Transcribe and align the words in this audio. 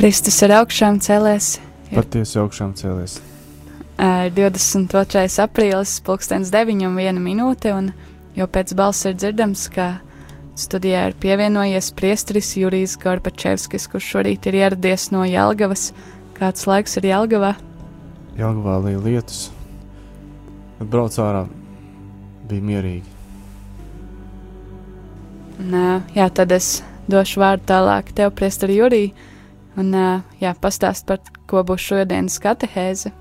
Kristus 0.00 0.38
ir 0.40 0.54
augšām 0.56 0.96
cēlēs. 1.04 1.58
Patiesi 1.90 2.38
augšām 2.40 2.70
cēlēs. 2.72 3.18
Ir 4.00 4.30
22. 4.32 5.26
aprīlis, 5.44 5.98
pulkstens 6.06 6.48
9 6.54 6.86
un 6.88 6.94
1 6.96 7.18
minūte, 7.20 7.74
un 7.76 7.90
jau 8.32 8.46
pēc 8.48 8.72
balss 8.78 9.04
ir 9.04 9.18
dzirdams, 9.18 9.66
ka 9.74 9.90
studijā 10.56 11.02
ir 11.10 11.18
pievienojies 11.20 11.90
priesteris 11.98 12.54
Jurijs 12.56 12.96
Gorbačevskis, 13.02 13.90
kurš 13.92 14.08
šorīt 14.14 14.48
ir 14.48 14.56
ieradies 14.62 15.10
no 15.12 15.26
Jelgavas. 15.28 15.90
Kāds 16.38 16.64
laiks 16.64 16.96
ir 16.96 17.10
Jelgavā? 17.10 17.52
Jelgavā 18.40 18.80
līja 18.86 19.04
lietus. 19.04 19.42
Kad 20.78 20.94
brauc 20.94 21.18
ārā, 21.20 21.44
bija 22.48 22.70
mierīgi. 22.70 23.18
Un, 25.60 25.76
jā, 26.16 26.32
tad 26.32 26.56
es 26.56 26.78
došu 27.04 27.44
vārdu 27.44 27.68
tālāk 27.74 28.14
tev, 28.16 28.32
priesteri 28.40 28.80
Jurija, 28.80 29.28
un 29.78 29.94
jā, 30.40 30.54
pastāst 30.58 31.06
par 31.06 31.20
ko 31.50 31.62
būs 31.66 31.86
šodienas 31.90 32.38
katehēze. 32.42 33.12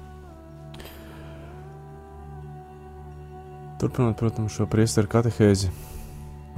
Turpinot, 3.80 4.17
protams, 4.20 4.55
šo 4.58 4.66
priesteru 4.67 5.08
katehēzi, 5.12 5.70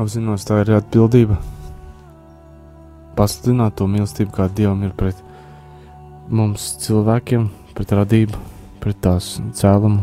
apzinos, 0.01 0.45
tā 0.47 0.63
ir 0.63 0.77
atbildība 0.79 1.37
pasludināt 3.17 3.75
to 3.77 3.87
mīlestību, 3.91 4.33
kāda 4.35 4.55
Dievam 4.57 4.81
ir 4.87 4.95
pret 4.97 5.19
mums, 6.31 6.71
cilvēkiem, 6.81 7.49
pret 7.75 7.93
radību, 7.97 8.39
pret 8.81 8.99
tās 9.03 9.35
cēlumu 9.57 10.01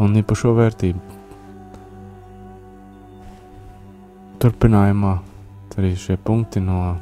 un 0.00 0.16
īpašo 0.20 0.54
vērtību. 0.56 1.02
Turpinājumā 4.40 5.16
arī 5.76 5.90
šie 6.00 6.16
punkti 6.16 6.62
no 6.64 6.94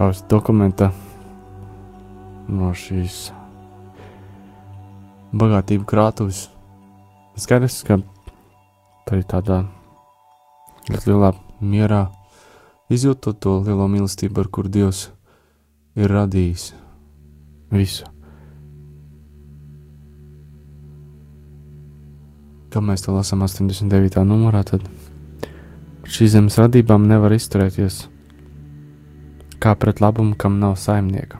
pavasara 0.00 0.28
dokumenta, 0.32 0.86
no 2.48 2.70
šīs 2.72 3.34
bagātību 5.36 5.84
krātuves. 5.84 6.46
Skaidrs, 7.36 7.82
ka 7.84 7.98
arī 9.10 9.26
tādā 9.28 9.58
ļoti 10.88 11.10
lielā 11.10 11.34
mierā 11.60 12.06
izjūtot 12.88 13.42
to 13.44 13.58
lielo 13.66 13.88
mīlestību, 13.92 14.40
ar 14.40 14.48
kuru 14.48 14.72
Dievs 14.72 15.02
ir 16.00 16.08
radījis 16.08 16.70
visu. 17.74 18.08
Kā 22.70 22.80
mēs 22.80 23.04
to 23.04 23.12
lasām 23.12 23.44
89. 23.44 24.24
numurā, 24.24 24.64
tad 24.64 24.88
šīs 26.08 26.38
zemes 26.38 26.56
radībām 26.62 27.04
nevar 27.10 27.36
izturēties 27.36 28.06
kā 29.60 29.74
pret 29.76 30.00
labumu, 30.00 30.34
kam 30.34 30.58
nav 30.60 30.78
saimnieka. 30.80 31.38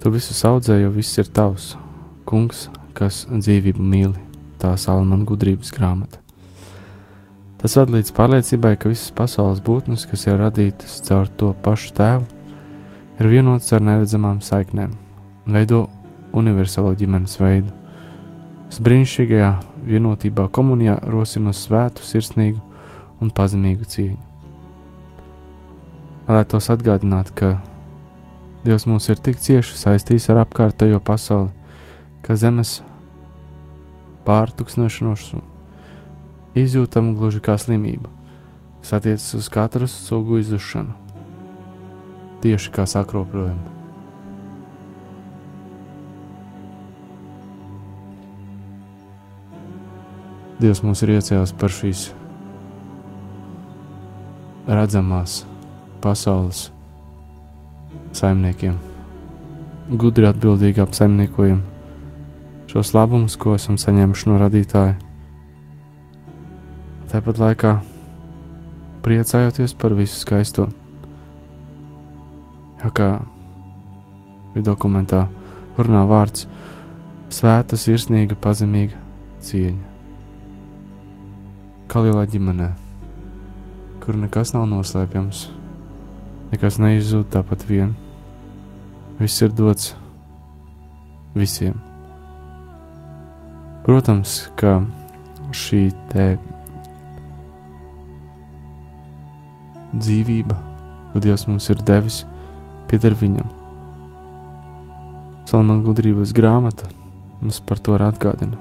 Tu 0.00 0.10
visu 0.10 0.34
audzē, 0.48 0.78
jo 0.80 0.90
viss 0.94 1.18
ir 1.18 1.28
tavs, 1.28 1.74
kungs, 2.24 2.68
kas 2.96 3.26
dzīvību 3.30 3.82
mīli, 3.84 4.16
tā 4.62 4.72
Salmāna 4.78 5.26
gudrības 5.28 5.72
grāmata. 5.74 6.22
Tas 7.60 7.74
ved 7.76 7.90
līdz 7.92 8.14
pārliecībai, 8.16 8.76
ka 8.80 8.88
visas 8.88 9.10
pasaules 9.12 9.60
būtnes, 9.60 10.06
kas 10.08 10.24
ir 10.24 10.38
radītas 10.40 11.02
caur 11.04 11.28
to 11.28 11.50
pašu 11.66 11.92
tēvu, 11.98 12.24
ir 13.20 13.28
vienotas 13.28 13.74
ar 13.76 13.84
neredzamām 13.84 14.40
saiknēm 14.40 14.94
un 15.44 15.58
veido 15.58 15.82
universālo 16.32 16.94
ģimenes 16.96 17.36
veidu. 17.42 17.74
Es 18.70 18.80
brīnišķīgajā 18.80 19.52
vienotībā 19.90 20.48
komunijā 20.54 20.96
rosinu 21.12 21.52
svētu, 21.52 22.06
sirsnīgu 22.06 22.62
un 23.20 23.36
pazemīgu 23.36 23.92
cieņu. 23.92 24.29
Vēlētos 26.30 26.68
atgādināt, 26.70 27.32
ka 27.34 27.56
Dievs 28.62 28.84
mūs 28.86 29.08
ir 29.10 29.18
tik 29.18 29.40
cieši 29.42 29.74
saistījis 29.74 30.28
ar 30.30 30.44
apkārtējo 30.44 31.00
pasauli, 31.02 31.50
ka 32.22 32.36
zemes 32.38 32.76
pārtuksnošanos 34.28 35.32
izjūtam 36.54 37.16
gluži 37.18 37.42
kā 37.42 37.58
slimību, 37.58 38.06
kas 38.78 38.94
attiecas 39.00 39.26
uz 39.40 39.50
katru 39.50 39.90
sugu 39.90 40.38
izzušanu, 40.44 40.94
tieši 42.46 42.78
kā 42.78 42.86
sakroprojumu. 42.86 43.66
Dievs 50.62 50.86
mums 50.86 51.02
ir 51.02 51.16
iecēlis 51.18 51.58
par 51.58 51.74
šīs 51.74 52.12
redzamās 54.70 55.49
pasaules 56.00 56.68
saimniekiem. 58.16 58.76
Gudri 59.90 60.28
atbildīgi 60.28 60.82
apsaimniekojam 60.84 61.60
šos 62.70 62.92
labumus, 62.94 63.36
ko 63.40 63.56
esam 63.58 63.78
saņēmuši 63.80 64.30
no 64.30 64.38
radītāja. 64.40 64.96
Tāpat 67.10 67.40
laikā 67.42 67.72
priecājoties 69.04 69.74
par 69.78 69.96
visu 69.98 70.20
skaisto. 70.20 70.68
Jā, 72.80 72.90
kā 72.94 73.08
bija 74.54 74.68
dokumentā, 74.70 75.24
runā 75.78 76.04
vārds 76.10 76.46
svēta, 77.34 77.78
sirsnīga, 77.78 78.38
pazemīga 78.38 79.00
cieņa. 79.46 79.90
Kā 81.90 82.06
lielā 82.06 82.22
ģimenē 82.30 82.70
kur 84.10 84.16
nekas 84.18 84.50
nav 84.56 84.64
noslēpjams, 84.66 85.44
nekas 86.50 86.78
neizzūd 86.82 87.30
tāpat 87.34 87.66
vien. 87.68 87.94
Viss 89.20 89.42
ir 89.44 89.52
dots 89.52 89.94
visiem. 91.36 91.76
Protams, 93.84 94.50
ka 94.60 94.80
šī 95.56 95.88
te 96.12 96.26
dzīvība, 99.96 100.56
ko 101.12 101.22
Dievs 101.22 101.46
mums 101.48 101.66
ir 101.72 101.80
devis, 101.86 102.22
pieder 102.90 103.16
viņam. 103.18 103.48
Salmāna 105.50 105.82
gudrības 105.82 106.34
grāmata 106.36 106.86
mums 107.40 107.58
par 107.66 107.80
to 107.82 107.96
atgādina. 107.98 108.58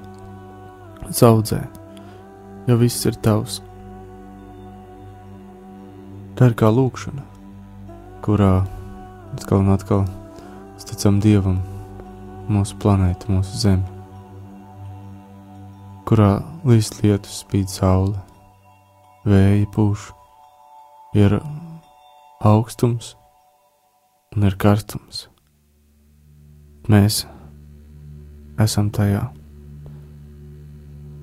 Zaudzē, 1.09 1.61
jo 2.65 2.77
viss 2.81 3.05
ir 3.05 3.17
tavs. 3.21 3.59
Tā 6.37 6.49
ir 6.49 6.55
kā 6.57 6.69
lūkšana, 6.73 7.28
kurā 8.29 8.59
atkal 9.33 9.63
un 9.63 9.71
atkal 9.73 10.03
ticam 10.85 11.15
Dievam, 11.17 11.55
mūsu 12.45 12.75
planētu, 12.77 13.31
mūsu 13.33 13.57
zemi, 13.57 13.87
kurā 16.05 16.35
līst 16.61 16.99
lietus, 17.01 17.39
spīd 17.41 17.71
saule, 17.73 18.19
vēja 19.25 19.65
pūš, 19.73 20.03
ir 21.17 21.39
augstums 22.45 23.15
un 24.35 24.45
ir 24.45 24.59
karstums. 24.61 25.23
Mēs 26.85 27.23
esam 28.61 28.93
tajā. 28.93 29.23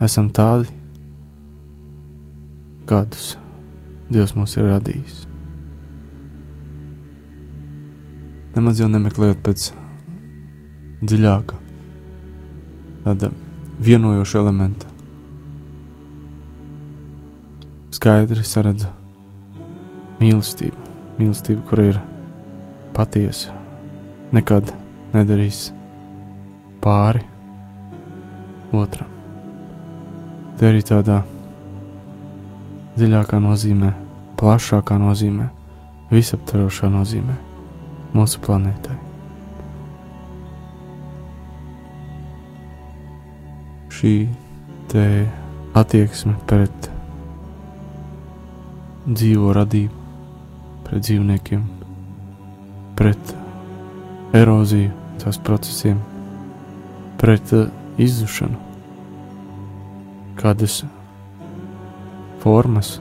Esam 0.02 0.34
tādi, 0.34 0.74
kādus 2.90 3.36
Dievs 4.10 4.34
mūs 4.34 4.58
ir 4.58 4.70
radījis. 4.72 5.35
Nemaz 8.56 8.78
jau 8.80 8.86
nemeklējot 8.88 9.40
pēc 9.44 9.66
dziļāka, 11.04 11.58
tāda 13.04 13.28
vienojoša 13.84 14.38
elementa. 14.40 14.88
Skaidri 17.92 18.40
saredzu 18.48 18.88
mīlestību, 20.22 20.88
mīlestību, 21.18 21.66
kur 21.68 21.82
ir 21.84 22.00
patiesa, 22.96 23.52
nekad 24.32 24.72
nedarīs 25.12 25.66
pāri 26.80 27.26
otram. 28.72 29.10
Te 30.56 30.70
arī 30.70 30.80
tādā 30.80 31.18
dziļākā 32.96 33.42
nozīmē, 33.44 33.92
plašākā 34.40 34.96
nozīmē, 35.02 35.50
visaptvarošā 36.08 36.88
nozīmē 36.96 37.45
mūsu 38.16 38.40
planētai. 38.44 38.96
Šī 43.96 44.14
te 44.92 45.04
attieksme 45.76 46.34
pret 46.48 46.90
dzīvo 49.06 49.52
radību, 49.56 50.04
pret 50.86 51.04
dzīvniekiem, 51.06 51.62
pret 52.98 53.32
eroziju, 54.36 54.92
tās 55.22 55.38
procesiem, 55.46 56.00
pret 57.20 57.54
izzušanu, 58.02 58.58
kādas 60.40 60.82
formas, 62.44 62.96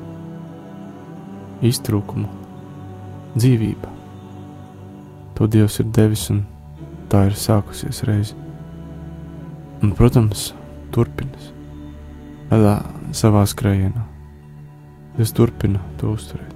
iztrūkumu, 1.66 2.32
dzīvība. 3.36 3.95
To 5.36 5.48
Dievs 5.52 5.80
ir 5.84 5.90
devis, 5.96 6.30
un 6.32 6.46
tā 7.12 7.26
ir 7.30 7.36
sākusies 7.40 8.04
reize. 8.08 8.38
Un, 9.84 9.92
protams, 9.98 10.54
turpinās 10.96 11.52
tādā 12.50 12.76
savā 13.16 13.44
skrējienā. 13.48 14.04
Es 15.20 15.34
turpinu 15.36 15.80
to 16.00 16.14
uzturēt. 16.16 16.52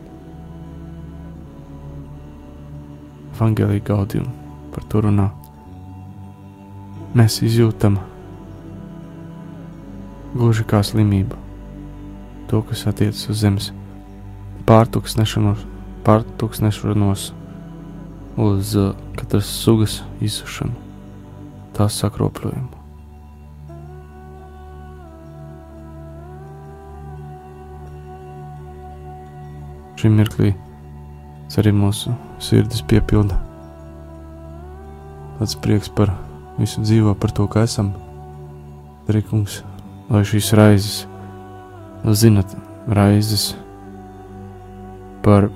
Evangelija 3.36 3.86
gaudījumu 3.88 4.72
par 4.74 4.86
to 4.92 5.02
runā. 5.06 5.30
Mēs 7.16 7.40
izjūtam 7.46 7.98
gluži 10.36 10.66
kā 10.70 10.84
slimību, 10.86 11.38
to, 12.52 12.62
kas 12.68 12.86
attiecas 12.92 13.24
uz 13.32 13.40
zemes 13.42 13.72
pārtuksnešanos, 14.70 15.64
pārtuksnešanos 16.06 17.30
uz 18.40 18.76
uh, 18.80 18.94
katras 19.20 19.52
sugas 19.64 20.00
izsušanu, 20.24 20.76
tās 21.76 22.00
sakropļojumu. 22.00 22.76
Šim 30.00 30.16
mirklī 30.16 30.54
arī 31.60 31.74
mūsu 31.76 32.14
sirdis 32.40 32.80
piepilda 32.88 33.36
tāds 35.40 35.56
prieks 35.64 35.88
par 35.96 36.12
visu 36.60 36.84
dzīvo, 36.84 37.14
par 37.16 37.32
to, 37.32 37.46
ka 37.48 37.64
esam. 37.64 37.94
Arī 39.10 39.22
kungs, 39.24 39.62
lai 40.12 40.26
šīs 40.28 40.52
raizes, 40.60 40.98
nu, 42.04 42.14
zinat, 42.14 42.52
raizes 42.88 43.54
par 45.24 45.48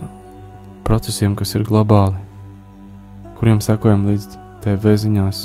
procesiem, 0.87 1.35
kas 1.35 1.51
ir 1.55 1.67
globāli, 1.67 2.15
kuriem 3.43 3.59
sekojam 3.59 4.05
līdz 4.07 4.37
TV 4.63 4.91
ziņās, 4.95 5.39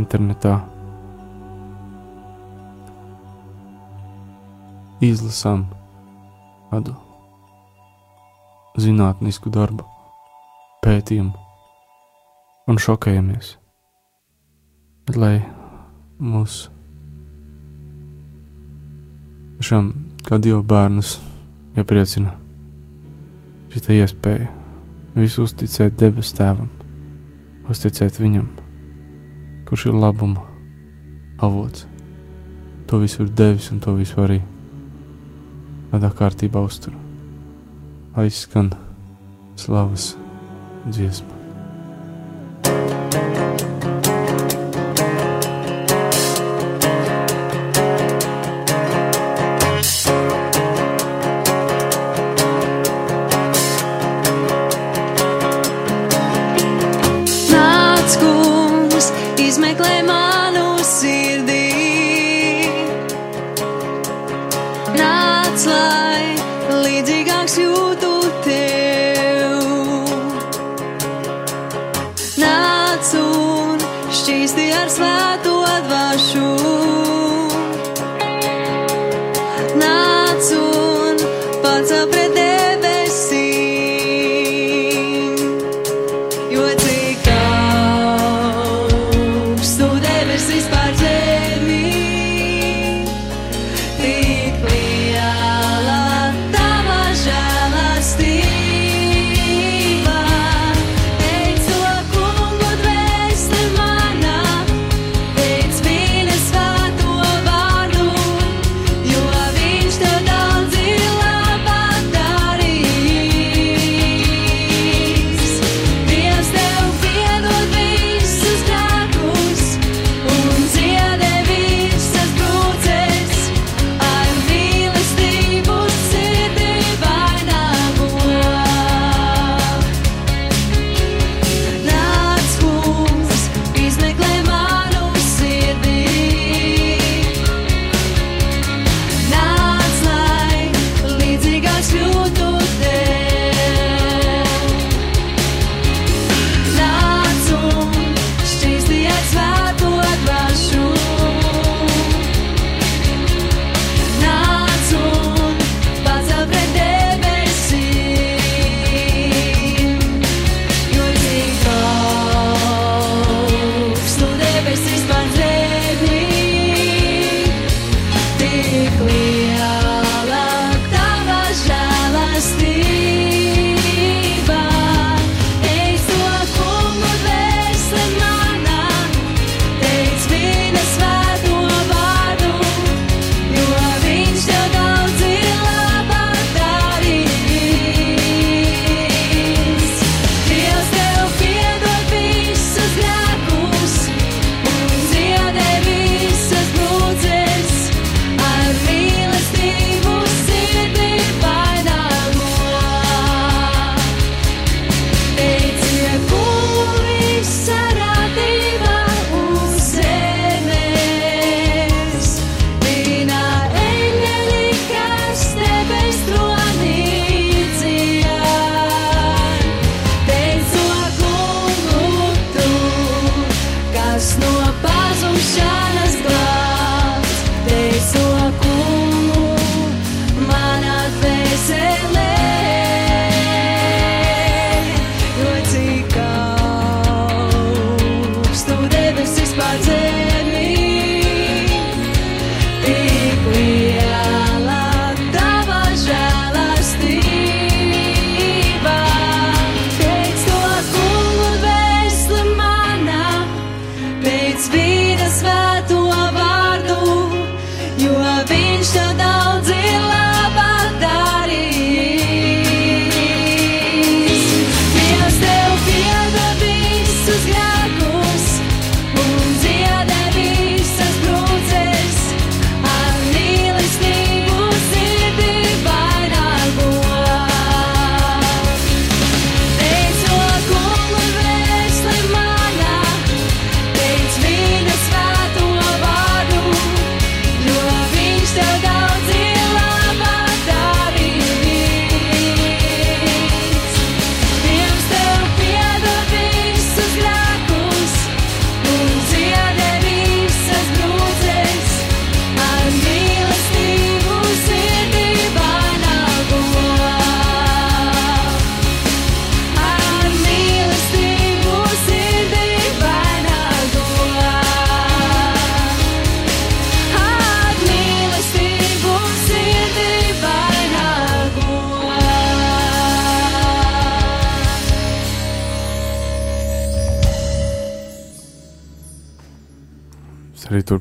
internetā. 0.00 0.54
Izlasām 5.04 5.66
kādu 6.70 6.94
zinātnisku 8.80 9.52
darbu, 9.52 9.84
pētījumu 10.80 11.36
un 12.72 12.82
šokējamies. 12.86 13.52
Bet, 15.04 15.20
lai 15.20 15.34
mūs 16.24 16.70
šam 19.60 19.92
kā 20.24 20.40
divu 20.40 20.64
bērnus 20.64 21.18
iepriecina 21.76 22.32
šī 23.76 24.00
iespēja 24.00 24.48
visu 25.20 25.44
uzticēt 25.44 26.00
debes 26.00 26.32
tēvam, 26.32 26.79
uzticēt 27.70 28.18
viņam, 28.20 28.48
kurš 29.68 29.88
ir 29.90 29.98
labuma 29.98 30.44
avots. 31.40 31.86
To 32.90 32.98
visu 33.02 33.24
ir 33.24 33.34
devis 33.38 33.70
un 33.70 33.78
to 33.82 33.94
visu 33.98 34.18
arī 34.22 34.40
tādā 35.90 36.10
kārtībā 36.14 36.62
uztur 36.66 36.96
aizskan 38.18 38.72
slavas 39.56 40.16
dziesma. 40.90 41.39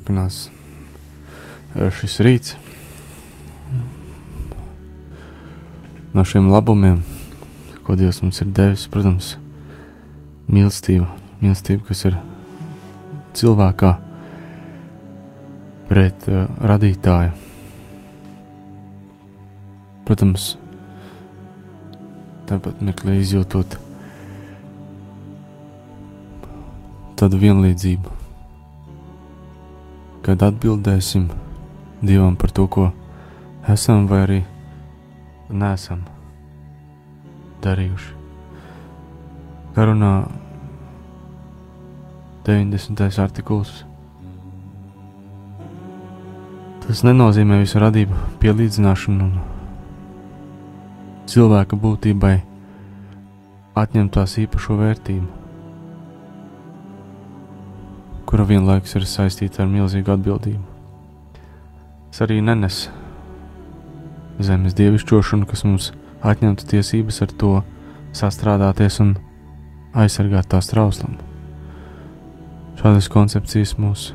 Turpinās 0.10 0.50
eh, 1.78 1.92
šis 1.94 2.20
rīts. 2.26 2.56
No 6.14 6.26
šiem 6.26 6.50
labumiem, 6.50 7.04
ko 7.86 7.94
Dievs 7.94 8.24
mums 8.24 8.42
ir 8.42 8.50
devis, 8.50 8.88
protams, 8.90 9.36
mīlestība, 10.50 11.06
mīlestība 11.44 11.86
kas 11.86 12.02
ir 12.10 12.18
cilvēkā 13.38 13.94
pret 15.90 16.26
uh, 16.30 16.48
radītāju. 16.66 17.32
Protams, 20.10 20.56
tāpat 22.50 22.82
meklē 22.82 23.20
izjūtot 23.22 23.78
tādu 27.22 27.42
vienlīdzību, 27.42 28.19
kad 30.30 30.44
atbildēsim 30.46 31.24
Dievam 32.06 32.36
par 32.38 32.52
to, 32.54 32.68
ko 32.70 32.92
esam 33.66 34.04
vai 34.06 34.20
arī 34.28 34.36
nesam 35.50 36.04
darījuši. 37.64 38.12
Kā 39.74 39.88
runā 39.90 40.12
90. 42.46 43.10
artikuls. 43.26 43.74
Tas 46.86 47.02
nenozīmē 47.10 47.58
visu 47.64 47.82
radību 47.82 48.22
pielīdzināšanu 48.46 49.32
un 49.32 49.34
cilvēka 51.26 51.82
būtībai 51.88 52.36
atņemt 53.82 54.14
tās 54.14 54.38
īpašo 54.46 54.78
vērtību, 54.78 55.39
kura 58.30 58.46
vienlaikus 58.46 58.94
ir 58.94 59.08
saistīta 59.10 59.64
ar 59.64 59.70
milzīgu 59.72 60.12
atbildību. 60.14 60.62
Tas 62.10 62.22
arī 62.28 62.44
nenes 62.46 62.84
zemes 64.38 64.76
dievišķošanu, 64.78 65.48
kas 65.50 65.66
mums 65.66 65.88
atņemtu 66.22 66.68
tiesības 66.70 67.24
ar 67.26 67.34
to 67.42 67.54
sastrādāties 68.14 69.00
un 69.02 69.16
aizsargāt 69.98 70.52
tās 70.54 70.70
trauslumu. 70.70 71.18
Šādas 72.78 73.10
koncepcijas 73.12 73.74
mūs 73.82 74.12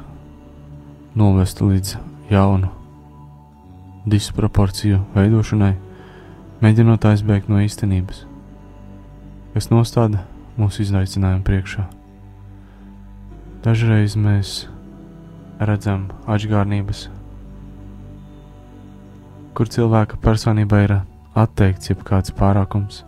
novestu 1.19 1.73
līdz 1.73 1.97
jaunu 2.31 2.71
disproporciju 4.07 5.03
veidošanai, 5.17 5.75
mēģinot 6.63 7.11
aizbēgt 7.11 7.51
no 7.51 7.59
īstenības, 7.67 8.25
kas 9.59 9.71
nostāda 9.75 10.23
mūsu 10.61 10.87
izaicinājumu 10.87 11.47
priekšā. 11.51 11.91
Dažreiz 13.65 14.13
mēs 14.13 14.49
redzam 15.57 16.03
atgādnības, 16.29 17.07
kur 19.57 19.71
cilvēka 19.73 20.19
personībā 20.21 20.83
ir 20.85 20.93
atteikts 21.33 21.89
jebkāds 21.89 22.35
pārākums, 22.37 22.99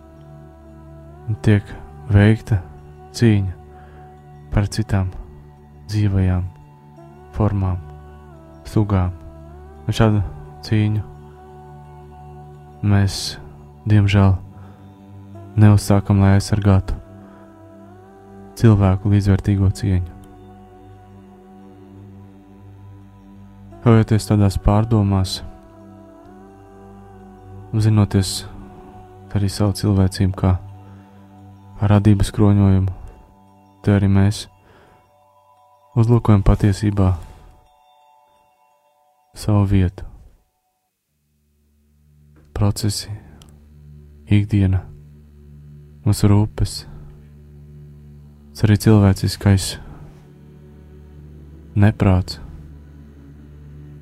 un 1.29 1.37
tiek 1.45 1.61
veikta 2.09 2.57
cīņa 3.13 3.53
par 4.55 4.71
citām 4.73 5.13
dzīvajām 5.93 6.49
formām, 7.37 7.77
sugām. 8.65 9.13
Un 9.85 10.01
šādu 10.01 10.25
cīņu 10.65 11.05
mēs, 12.81 13.21
diemžēl, 13.85 14.33
neuzsākam, 15.53 16.25
lai 16.25 16.39
aizsargātu 16.41 16.97
cilvēku 18.57 19.13
līdzvērtīgo 19.13 19.75
cieņu. 19.77 20.16
Kaujoties 23.87 24.25
tādās 24.27 24.57
pārdomās, 24.59 25.37
zinoties 27.71 28.31
arī 29.31 29.47
savu 29.47 29.77
cilvēcību 29.79 30.33
kā 30.35 30.49
radības 31.87 32.33
kroņojumu, 32.35 32.91
te 33.85 33.93
arī 33.95 34.09
mēs 34.11 34.41
uzlūkojam 35.95 36.43
patiesībā 36.43 37.13
savu 39.39 39.61
vietu, 39.71 40.03
procesi, 42.59 43.13
ikdiena, 44.27 44.81
mūsu 46.03 46.27
rūpes, 46.33 46.75
tas 48.51 48.67
arī 48.67 48.77
cilvēciskais 48.83 49.69
neprāts. 51.79 52.41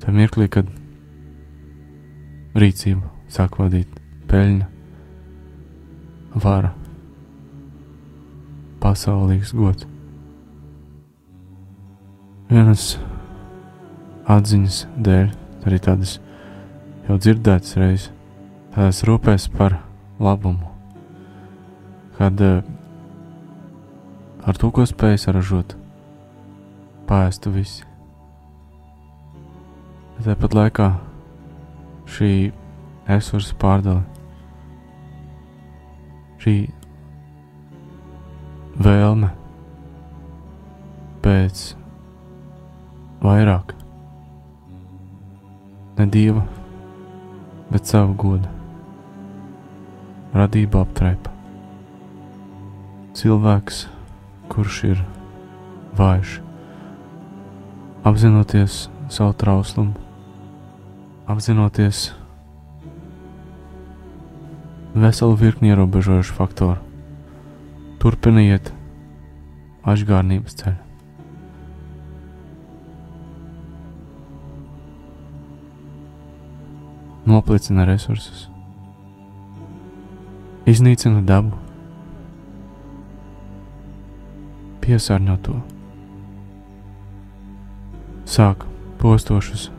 Tā 0.06 0.12
mirklī, 0.14 0.46
kad 0.46 0.68
rīcību 2.54 3.02
sāk 3.34 3.56
vadīt 3.58 3.90
peļņa, 4.30 4.68
vara, 6.44 6.70
pasaulīgs 8.84 9.50
gods. 9.58 9.88
Vienas 12.46 12.84
atziņas 14.30 14.78
dēļ, 15.08 15.34
arī 15.66 15.80
tādas 15.82 16.14
jau 17.08 17.18
dzirdētas 17.18 17.74
reizes, 17.82 18.06
tādas 18.76 19.02
rūpēs 19.10 19.48
par 19.58 19.80
labumu, 20.22 20.70
kad 22.20 22.46
uh, 22.46 22.62
ar 24.46 24.62
to, 24.62 24.70
ko 24.70 24.86
spēj 24.86 25.18
saražot, 25.26 25.74
pāēstu 27.10 27.56
visi. 27.58 27.85
Tāpat 30.16 30.54
laikā 30.56 30.84
šī 32.08 32.28
resursu 33.06 33.54
pārdali. 33.60 34.00
Šī 36.40 36.54
vēlme 38.80 39.28
pēc 41.24 41.62
vairāk, 43.22 43.74
ne 45.98 46.06
dieva, 46.16 46.46
bet 47.70 47.92
savu 47.92 48.16
godu, 48.24 48.50
radību 50.36 50.80
aptraipa. 50.80 51.34
Cilvēks, 53.16 53.84
kurš 54.52 54.82
ir 54.94 55.04
vājš, 56.00 56.40
apzinoties 58.06 58.86
savu 59.08 59.36
trauslumu, 59.40 60.05
apzinoties 61.26 62.14
veselu 64.94 65.34
virkni 65.34 65.68
ierobežojušu 65.68 66.34
faktoru. 66.34 66.78
Turpina 67.98 68.44
iet 68.44 68.70
ašgārnības 69.82 70.54
ceļu. 70.60 70.82
Noplicina 77.26 77.82
resursus, 77.88 78.46
iznīcina 80.70 81.24
dabu, 81.26 81.58
piesārņo 84.84 85.40
to, 85.42 85.56
sāk 88.30 88.62
postošas 89.02 89.72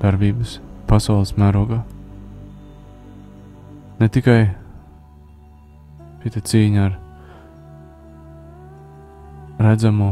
darbības 0.00 0.62
pasaules 0.86 1.34
mērogā 1.40 1.82
ne 4.00 4.08
tikai 4.12 4.40
šī 6.26 6.42
cīņa 6.50 6.82
ar 6.84 6.96
redzamo, 9.62 10.10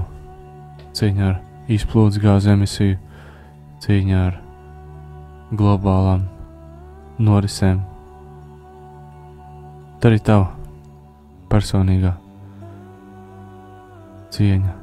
cīņa 0.96 1.24
ar 1.28 1.40
izplūdes 1.74 2.20
gāzu 2.22 2.52
emisiju, 2.54 2.96
cīņa 3.84 4.20
ar 4.28 4.38
globālām 5.52 6.24
norisēm. 7.18 7.82
Tā 10.00 10.10
arī 10.10 10.20
tava 10.24 10.52
personīgā 11.52 12.14
cieņa, 14.34 14.76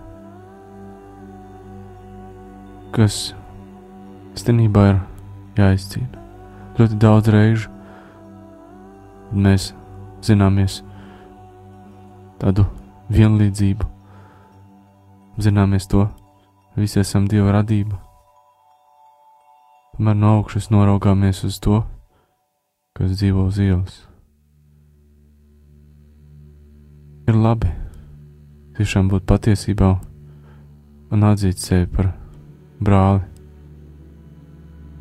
kas 2.96 3.22
īstenībā 4.36 4.86
ir 4.92 5.02
jāizcīna 5.60 6.22
ļoti 6.80 6.98
daudz 6.98 7.30
reižu 7.32 7.70
mēs 9.32 9.72
zināmies 10.26 10.80
tādu 12.42 12.66
vienlīdzību, 13.12 13.88
zināmies 15.42 15.88
to, 15.92 16.08
visi 16.78 17.02
esam 17.04 17.28
Dieva 17.30 17.58
radība. 17.58 18.00
Tomēr 19.96 20.18
no 20.18 20.38
augšas 20.40 20.72
noraugāmies 20.74 21.44
uz 21.46 21.60
to, 21.62 21.84
kas 22.98 23.14
dzīvo 23.20 23.46
uz 23.52 23.60
ielas. 23.62 24.00
Ir 27.30 27.38
labi 27.38 27.70
tiešām 28.80 29.12
būt 29.12 29.28
patiesībā 29.30 29.92
un 31.12 31.28
atzīt 31.28 31.62
sevi 31.62 31.92
par 31.92 32.14
brāli, 32.82 33.22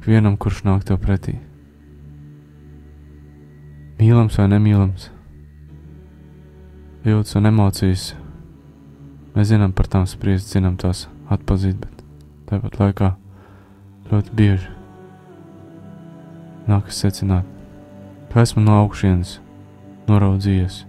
vienam, 0.06 0.36
kurš 0.40 0.64
nāk 0.64 0.84
tev 0.88 1.00
pretī. 1.02 1.36
Mīlams 4.00 4.38
vai 4.40 4.46
nemīlams, 4.48 5.10
jūtas 7.04 7.36
un 7.36 7.50
emocijas. 7.50 8.10
Mēs 9.34 9.52
zinām 9.52 9.72
par 9.76 9.86
tām 9.92 10.06
spriest, 10.10 10.50
zinām 10.50 10.76
tās 10.80 11.04
atpazīt, 11.30 11.76
bet 11.78 12.04
tāpat 12.50 12.80
laikā 12.80 13.12
ļoti 14.10 14.36
bieži 14.36 14.72
nākas 16.70 16.98
secināt, 17.02 17.46
ka 18.32 18.42
esmu 18.42 18.62
no 18.64 18.80
augšienes 18.82 19.38
noraudzījies 20.10 20.82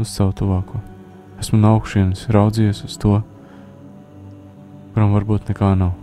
uz 0.00 0.10
savu 0.10 0.34
tuvāko. 0.40 0.82
Esmu 1.40 1.60
no 1.62 1.74
augšienes 1.76 2.26
raudzījies 2.34 2.84
uz 2.88 2.98
to, 3.00 3.20
kuram 4.92 5.16
varbūt 5.16 5.50
nekā 5.52 5.72
nav. 5.78 5.94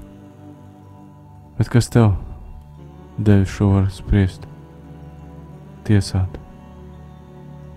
Bet 1.58 1.70
kas 1.74 1.90
tev 1.90 2.12
devis 3.18 3.50
šo 3.50 3.72
varu 3.72 3.90
spriest, 3.90 4.44
tiesāt? 5.88 6.38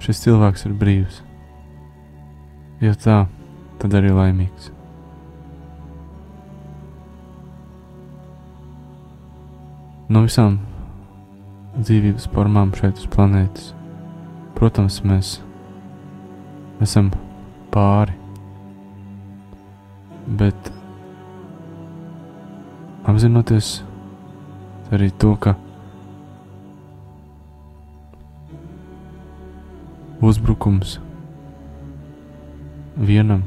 Šis 0.00 0.20
cilvēks 0.24 0.66
ir 0.68 0.74
brīvs. 0.80 1.22
Ja 2.80 2.92
tā, 2.96 3.22
tad 3.80 3.96
arī 3.96 4.12
laimīgs. 4.16 4.68
No 10.10 10.24
visām 10.24 10.58
dzīvības 11.76 12.26
formām 12.34 12.72
šeit 12.74 12.98
uz 12.98 13.06
planētas, 13.12 13.70
protams, 14.56 14.96
mēs 15.06 15.36
esam 16.82 17.12
pāri, 17.70 18.16
bet 20.40 20.72
apzinoties 23.08 23.80
arī 24.92 25.10
to, 25.16 25.36
ka 25.40 25.54
uzbrukums 30.20 30.98
vienam, 32.96 33.42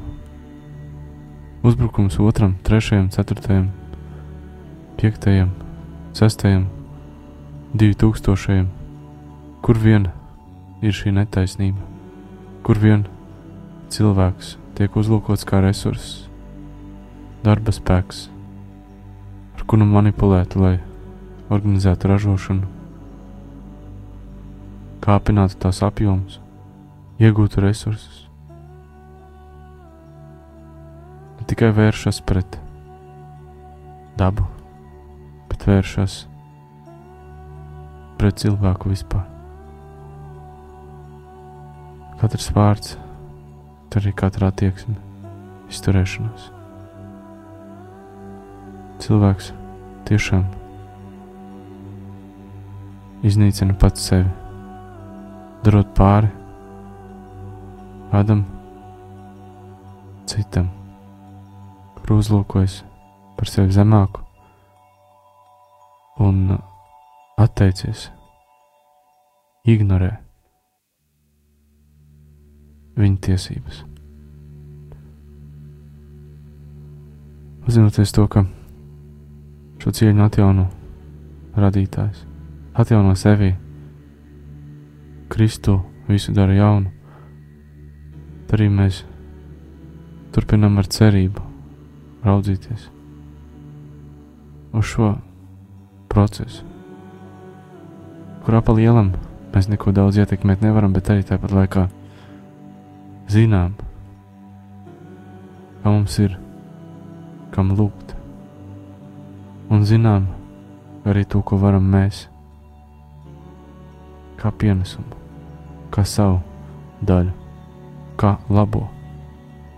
uzbrukums 1.62 2.18
otram, 2.20 2.56
trešajam, 2.64 3.10
ceturtajam, 3.14 3.70
piektajam, 4.98 5.54
sestajam, 6.18 6.66
divi 7.74 7.94
tūkstošajam, 7.94 8.68
kur 9.62 9.78
vien 9.78 10.10
ir 10.82 10.98
šī 10.98 11.14
netaisnība, 11.14 11.86
kur 12.66 12.82
vien 12.82 13.06
cilvēks 13.94 14.56
tiek 14.78 14.98
uzlūkots 14.98 15.46
kā 15.46 15.62
resurss, 15.62 16.24
darba 17.46 17.76
spēks, 17.76 18.33
ar 19.64 19.68
kuru 19.72 19.86
manipulēt, 19.88 20.58
lai 20.60 20.76
organizētu 21.48 22.10
ražošanu, 22.12 22.68
kāpinātu 25.04 25.56
tās 25.64 25.78
apjomus, 25.88 26.42
iegūtu 27.24 27.62
resursus. 27.64 28.26
Ne 31.40 31.48
tikai 31.48 31.70
vēršas 31.78 32.20
pret 32.28 32.58
dabu, 34.20 34.44
bet 35.48 35.64
vēršas 35.70 36.18
pret 38.20 38.44
cilvēku 38.44 38.92
vispār. 38.92 39.24
Katrs 42.20 42.52
vārds, 42.56 42.98
tad 43.88 44.04
arī 44.04 44.12
katra 44.12 44.52
attieksme, 44.52 44.98
izturēšanās. 45.72 46.52
Cilvēks 49.04 49.50
tiešām 50.08 50.46
iznīcina 53.28 53.76
pats 53.76 54.06
sevi, 54.08 54.30
darot 55.66 55.90
pāri 55.98 56.30
kādam 58.14 58.46
citam, 60.30 60.72
kur 61.98 62.16
uzlūkojas 62.16 62.78
par 63.36 63.52
sevi 63.52 63.76
zemāku 63.76 64.24
un 66.24 66.56
atteicies, 67.36 68.08
ignorē 69.68 70.14
viņa 73.04 73.24
tiesības. 73.28 73.84
Apzinoties 77.64 78.16
to, 78.16 78.30
ka 78.32 78.48
šo 79.84 79.92
cieņu 79.92 80.22
atjauno 80.24 80.70
radītājs, 81.60 82.22
atjauno 82.80 83.18
sevi, 83.20 83.50
Kristu 85.34 85.82
visu 86.08 86.32
dara 86.32 86.54
jaunu, 86.56 86.92
tad 88.48 88.62
arī 88.62 88.70
mēs 88.72 89.02
turpinām 90.32 90.78
ar 90.80 90.88
cerību 90.88 91.44
raudzīties 92.24 92.86
uz 94.80 94.88
šo 94.88 95.10
procesu, 96.14 96.64
kurā 98.46 98.62
pa 98.64 98.78
lielam 98.78 99.12
mēs 99.52 99.68
neko 99.74 99.92
daudz 99.92 100.22
ietekmēt 100.24 100.64
nevaram, 100.64 100.96
bet 100.96 101.12
arī 101.12 101.28
tāpat 101.28 101.52
laikā 101.60 101.90
zinām, 103.36 103.76
ka 105.84 105.92
mums 105.92 106.16
ir 106.24 106.40
kam 107.52 107.76
lūgt 107.76 108.03
un 109.74 109.82
zinām 109.90 110.28
arī 111.10 111.24
to, 111.26 111.42
ko 111.42 111.58
varam 111.58 111.86
mēs, 111.90 112.28
kā 114.38 114.52
pienesumu, 114.62 115.18
kā 115.94 116.04
savu 116.06 116.38
daļu, 117.10 117.34
kā 118.22 118.36
labo 118.54 118.86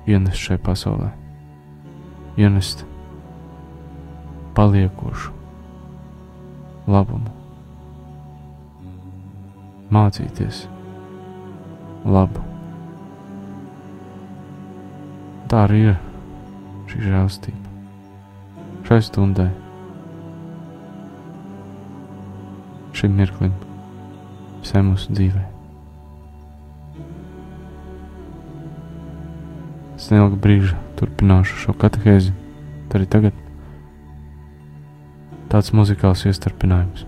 ienest 0.09 0.41
šai 0.43 0.57
pasaulē, 0.65 1.13
ienest 2.35 2.83
paliekošu 4.57 5.31
labumu, 6.91 7.31
mācīties 9.95 10.65
labu. 12.03 12.43
Tā 15.49 15.67
arī 15.69 15.85
ir 15.93 16.01
šī 16.89 17.05
žēlstība 17.05 17.65
šai 18.85 19.01
stundai. 19.01 19.64
Šim 23.05 23.19
mirklim, 23.19 23.51
visai 24.63 24.81
mūsu 24.81 25.13
dzīvē. 25.13 25.43
Es 29.95 30.07
neilgu 30.09 30.39
brīžu 30.41 30.73
turpināšu 30.97 31.59
šo 31.61 31.75
katehēzi, 31.81 32.33
tad 32.89 32.97
arī 32.99 33.09
tagad 33.13 33.43
tāds 35.53 35.69
muzikāls 35.77 36.25
iestarpinājums. 36.25 37.05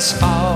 us 0.00 0.22
all. 0.22 0.49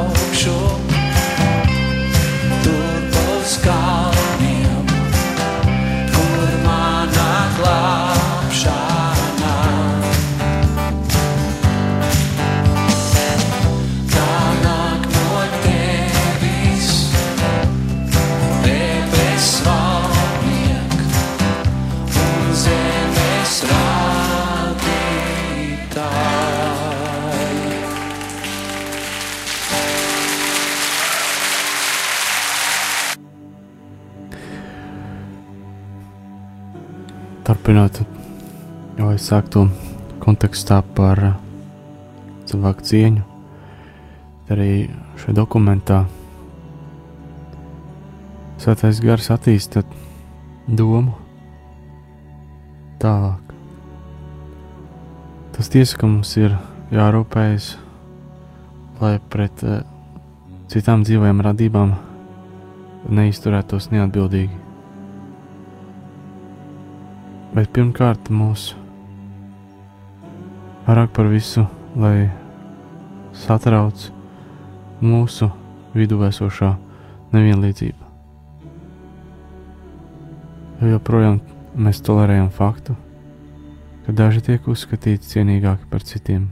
Turpinot 37.74 38.04
jau 38.94 39.06
aizsākto 39.10 39.64
kontekstā 40.22 40.76
par 40.94 41.18
uh, 41.26 41.32
cilvēku 42.46 42.84
cieņu, 42.86 43.24
arī 44.54 44.68
šajā 45.18 45.34
dokumentā 45.34 46.04
Svētais 48.62 49.02
gars 49.02 49.26
attīsta 49.34 49.82
domu 50.70 51.16
tālāk. 53.02 53.50
Tas 55.58 55.74
tiesa, 55.74 55.98
ka 55.98 56.14
mums 56.14 56.30
ir 56.38 56.54
jārūpējas, 56.94 57.72
lai 59.02 59.16
pret 59.34 59.66
uh, 59.66 59.82
citām 60.70 61.02
dzīvajām 61.02 61.42
radībām 61.50 61.98
neizturētos 63.10 63.90
neatbildīgi. 63.90 64.63
Bet 67.54 67.68
pirmkārt 67.70 68.32
mūsu 68.34 68.74
vairāk 70.88 71.12
par 71.14 71.28
visu, 71.30 71.62
lai 71.94 72.26
satrauc 73.34 74.08
mūsu 74.98 75.48
vidū 75.94 76.18
esošā 76.26 76.72
nevienlīdzība. 77.30 78.10
Jo 80.82 80.96
joprojām 80.96 81.38
mēs 81.78 82.02
tolerējam 82.04 82.50
faktu, 82.52 82.98
ka 84.04 84.12
daži 84.12 84.42
tiek 84.50 84.68
uzskatīti 84.68 85.30
cienīgāki 85.30 85.86
par 85.90 86.02
citiem. 86.02 86.50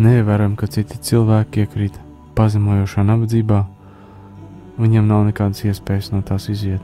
Neievērojam, 0.00 0.56
ka 0.56 0.72
citi 0.72 0.98
cilvēki 1.04 1.64
iekrīt 1.64 2.00
pazemojošā 2.36 3.04
nabadzībā, 3.06 3.62
viņiem 4.80 5.08
nav 5.08 5.24
nekādas 5.28 5.64
iespējas 5.64 6.12
no 6.12 6.22
tās 6.26 6.48
iziet. 6.52 6.82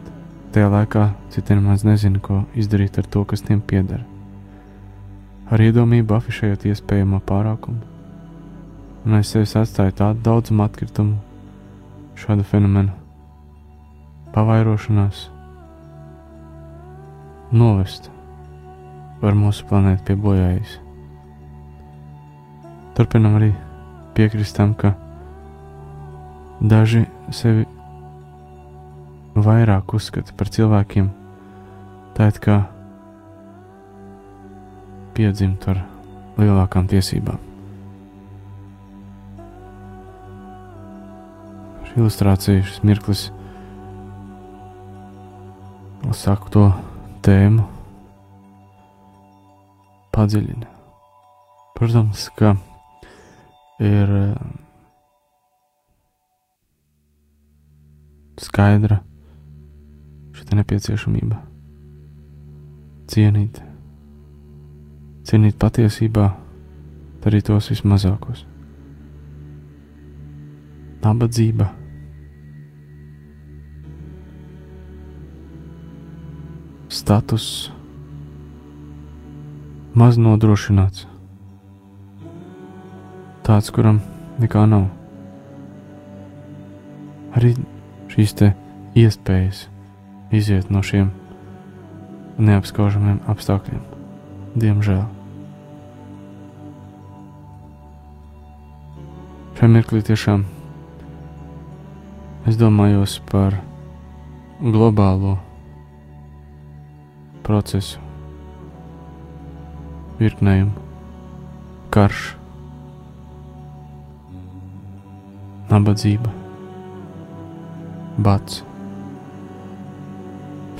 Tajā 0.53 0.69
laikā 0.69 1.07
citi 1.33 1.57
nemaz 1.57 1.85
nezina, 1.85 2.21
ko 2.21 2.43
izdarīt 2.59 2.99
ar 3.01 3.09
to, 3.09 3.25
kas 3.29 3.45
tiem 3.45 3.61
pieder. 3.61 4.03
Ar 5.53 5.61
iedomību 5.61 6.17
afišējot 6.17 6.67
iespējamo 6.71 7.21
pārākumu, 7.29 7.81
un 9.05 9.19
aiz 9.19 9.33
sevis 9.33 9.57
atstāja 9.59 9.97
tādu 9.99 10.25
daudzumu 10.25 10.65
atkritumu, 10.65 11.19
šādu 12.21 12.45
fenomenu 12.49 12.93
pavairošanās, 14.33 15.27
novest 17.53 18.09
var 19.21 19.37
mūsu 19.37 19.67
planētu 19.69 20.09
pie 20.09 20.17
bojājas. 20.21 20.79
Turpinam 22.97 23.37
arī 23.39 23.53
piekrist 24.17 24.57
tam, 24.57 24.75
ka 24.77 24.95
daži 26.61 27.07
sevi 27.33 27.65
vairāk 29.35 29.95
uzskata 29.97 30.35
par 30.37 30.51
cilvēkiem, 30.53 31.09
tād 32.17 32.39
kā 32.43 32.59
piedzimt 35.17 35.67
ar 35.73 35.83
lielākām 36.41 36.89
tiesībām. 36.91 37.41
Šī 41.89 42.01
ilustrācija, 42.01 42.65
šis 42.65 42.83
mirklis, 42.89 43.29
saku 46.17 46.53
to 46.53 46.67
tēmu, 47.25 47.65
padziļina. 50.13 50.69
Protams, 51.77 52.27
ka 52.37 52.53
ir 53.83 54.13
eh, 54.19 54.35
skaidra 58.43 59.01
nepieciešamība. 60.59 61.39
Cienīt, 63.13 63.59
cienīt 65.29 65.59
patiesībā 65.61 66.31
arī 67.27 67.41
tos 67.45 67.71
vismazākos. 67.73 68.45
Nabadzība, 71.03 71.67
status, 76.93 77.47
maz 79.99 80.21
nodrošināts, 80.21 81.09
tāds, 83.43 83.73
kuram 83.75 83.99
nekā 84.43 84.63
nav. 84.71 84.87
Arī 87.33 87.55
šīs 88.13 88.37
iespējas 88.95 89.72
iziet 90.33 90.71
no 90.73 90.81
šiem 90.85 91.11
neapskaužamiem 92.41 93.21
apstākļiem. 93.29 93.83
Diemžēl. 94.57 95.05
Šajā 99.63 99.71
mirklī 99.71 100.01
tiešām 100.03 100.43
es 102.51 102.57
domājos 102.59 103.21
par 103.31 103.55
globālo 104.59 105.37
procesu, 107.47 108.01
virknējumu, 110.19 110.75
karš, 111.95 112.25
nabadzība, 115.71 116.35
bats 118.19 118.65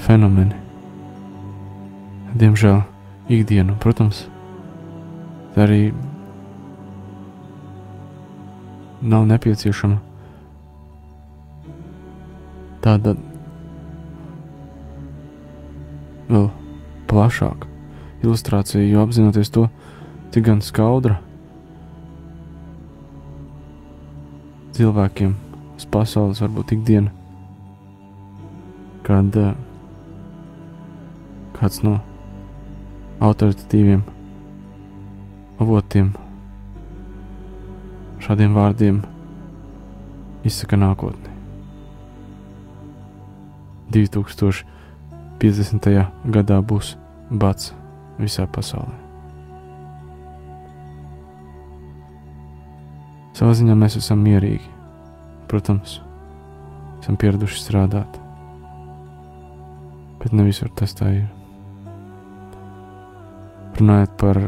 fenomeni. 0.03 0.57
Diemžēl 2.39 2.81
ikdienu, 3.31 3.77
protams, 3.81 4.25
tā 5.55 5.67
arī 5.67 5.93
nav 9.03 9.27
nepieciešama 9.31 9.99
tāda 12.83 13.15
vēl 16.31 16.49
plašāka 17.11 17.69
ilustrācija, 18.23 18.83
jo 18.87 19.03
apzinoties 19.03 19.51
to, 19.55 19.67
cik 20.35 20.47
gan 20.47 20.63
skaudra 20.65 21.19
cilvēkiem 24.73 25.35
uz 25.77 25.87
pasaules 25.93 26.41
var 26.43 26.55
būt 26.55 26.75
ikdiena, 26.79 27.13
kad 29.07 29.37
uh, 29.37 29.53
kāds 31.63 31.79
no 31.87 31.93
autoritatīviem 33.23 34.01
avotiem 35.63 36.09
šādiem 38.25 38.57
vārdiem 38.57 38.97
izsaka 40.43 40.75
nākotni. 40.81 41.31
2050. 43.95 45.87
gadā 46.35 46.57
būs 46.67 46.97
bats 47.31 47.71
visā 48.19 48.47
pasaulē. 48.57 48.97
Savā 53.39 53.53
ziņā 53.61 53.75
mēs 53.79 53.95
esam 54.01 54.19
mierīgi. 54.25 54.67
Protams, 55.53 56.01
esam 56.99 57.15
pieraduši 57.23 57.61
strādāt, 57.61 58.19
bet 60.19 60.35
ne 60.35 60.43
visur 60.49 60.69
tas 60.75 60.97
tā 60.99 61.07
ir 61.21 61.42
runājot 63.81 64.17
par 64.21 64.41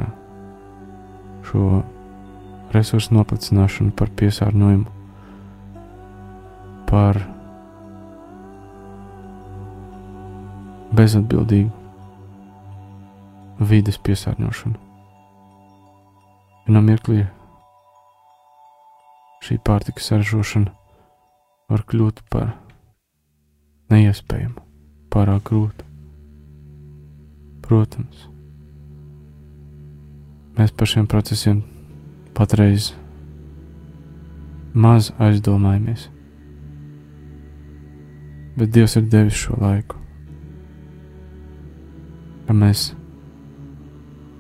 šo 1.48 1.82
resursu 2.74 3.14
noplicināšanu, 3.14 3.94
par 3.96 4.10
piesārņojumu, 4.18 4.88
par 6.90 7.20
bezatbildīgu 10.94 11.70
vides 13.70 13.98
piesārņošanu. 14.06 14.78
Vienā 16.64 16.80
mirklī 16.84 17.24
šī 19.44 19.58
pārtikas 19.64 20.06
saražošana 20.10 20.72
var 21.70 21.84
kļūt 21.90 22.22
par 22.32 22.54
neiespējamu, 23.92 24.62
pārāk 25.12 25.42
grūtu. 25.50 25.90
Protams, 27.64 28.28
mēs 30.58 30.70
par 30.74 30.86
šiem 30.86 31.06
procesiem 31.10 31.62
patreiz 32.34 32.92
maz 34.74 35.12
aizdomājamies, 35.22 36.08
bet 38.58 38.72
Dievs 38.74 38.96
ir 38.98 39.06
devis 39.10 39.38
šo 39.38 39.58
laiku, 39.60 39.98
ka 42.46 42.54
mēs 42.54 42.88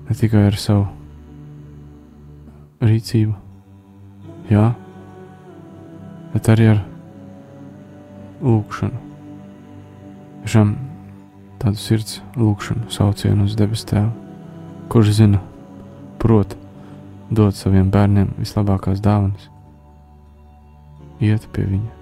ne 0.08 0.16
tikai 0.18 0.48
ar 0.48 0.58
savu 0.60 0.88
rīcību, 2.84 3.34
jā, 4.50 4.66
bet 6.34 6.50
arī 6.52 6.68
ar 6.74 6.82
lūgšanu. 8.44 9.00
Tiešām 10.44 10.74
tādu 11.62 11.80
sirds 11.80 12.20
lūgšanu 12.36 12.90
saucienu 12.92 13.46
uz 13.48 13.54
debes 13.56 13.86
tēvu, 13.88 14.10
kurš 14.92 15.14
zina, 15.22 15.40
prot 16.24 16.56
dot 17.34 17.56
saviem 17.58 17.90
bērniem 17.92 18.30
vislabākās 18.38 19.02
dāvanas, 19.04 19.50
iet 21.20 21.44
pie 21.52 21.66
viņa. 21.68 21.92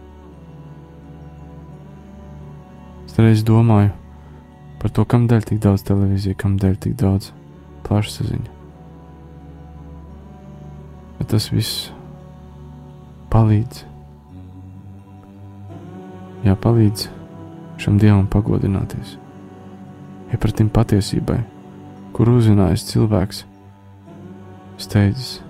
Es 3.08 3.18
reiz 3.18 3.42
domāju 3.44 3.90
par 4.80 4.94
to, 4.94 5.04
kam 5.04 5.26
dēļ 5.30 5.46
tik 5.50 5.58
daudz 5.62 5.84
televīzija, 5.86 6.38
kam 6.38 6.54
dēļ 6.62 6.78
tik 6.86 6.94
daudz 7.02 7.32
plašsaziņa. 7.86 8.58
Bet 11.18 11.28
tas 11.34 11.50
viss 11.52 11.90
palīdz. 13.34 13.84
Jā, 16.46 16.56
palīdz 16.58 17.06
šam 17.82 17.98
dievam 18.02 18.26
pagodināties. 18.30 19.16
Iepratim 20.32 20.70
patiesībai, 20.72 21.42
kur 22.16 22.32
uzzinājis 22.32 22.88
cilvēks, 22.88 23.44
steidzas 24.82 25.40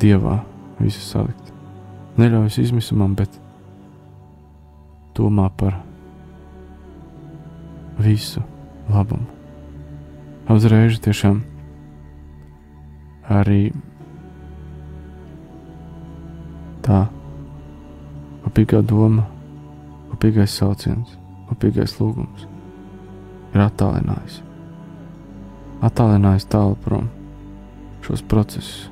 dievā 0.00 0.40
visu 0.80 1.02
salikt. 1.04 1.52
Neļaujas 2.20 2.58
izmisumam, 2.62 3.14
bet 3.16 3.32
domā 5.16 5.48
par 5.56 5.76
visu 8.00 8.42
labumu. 8.90 9.28
Uzreiz 10.50 10.98
tiešām 10.98 11.42
arī 13.30 13.70
tā 16.82 17.04
kopīgā 18.46 18.80
doma, 18.82 19.28
kopīgais 20.10 20.56
sauciens, 20.58 21.14
kopīgais 21.52 21.94
lūgums 22.00 22.48
ir 23.54 23.62
attālinājis. 23.62 24.40
Attālinājis 25.86 26.50
tālu 26.50 26.74
prom 26.82 27.06
šos 28.04 28.22
procesus, 28.28 28.88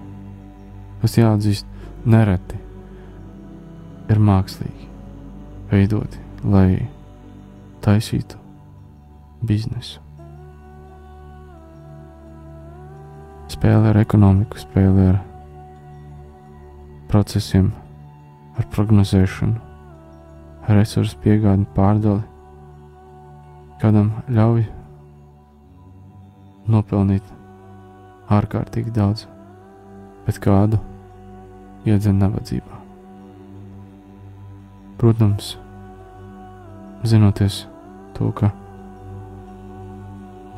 kas 1.02 1.16
jāatzīst 1.18 1.68
nereti 2.08 2.58
ir 4.08 4.20
mākslīgi 4.22 4.88
veidoti, 5.70 6.20
lai 6.44 6.88
taisītu 7.84 8.38
biznesu. 9.48 10.02
Spēle 13.48 13.92
ar 13.92 13.98
ekonomiku, 14.00 14.60
spēle 14.60 15.06
ar 15.12 15.20
procesiem, 17.08 17.70
ar 18.60 18.68
prognozēšanu, 18.74 19.56
resursu 20.68 21.16
piegādi, 21.24 21.64
pārdali. 21.76 22.24
Kādam 23.78 24.10
ļauj 24.34 24.64
nopelnīt 26.68 27.37
ārkārtīgi 28.32 28.92
daudz, 28.94 29.26
bet 30.26 30.40
kādu? 30.44 30.80
Iedzen 31.88 32.18
nabadzībā. 32.20 32.80
Protams, 34.98 35.54
zinoties 37.06 37.62
to, 38.18 38.32
ka 38.34 38.50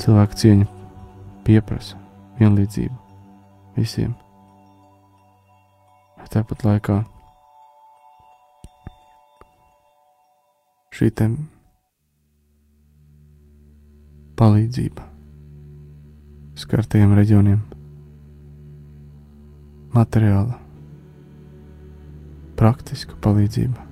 cilvēka 0.00 0.40
cieņa 0.42 0.66
pieprasa 1.46 2.00
vienlīdzību 2.40 3.76
visiem. 3.76 4.16
Tāpat 6.30 6.61
laikā 6.62 6.96
šī 10.94 11.09
te 11.18 11.26
palīdzība 14.38 15.10
skartajiem 16.61 17.14
reģioniem, 17.16 17.61
materiāla, 19.94 20.59
praktiska 22.61 23.16
palīdzība 23.25 23.87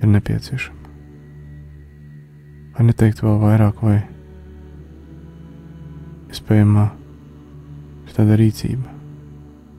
ir 0.00 0.12
nepieciešama. 0.14 0.94
Vai 2.78 2.86
neteikt 2.88 3.20
vēl 3.24 3.36
vairāk, 3.42 3.82
vai 3.84 3.98
iespējamā 6.32 6.86
ir 8.06 8.16
tāda 8.16 8.38
rīcība, 8.40 8.96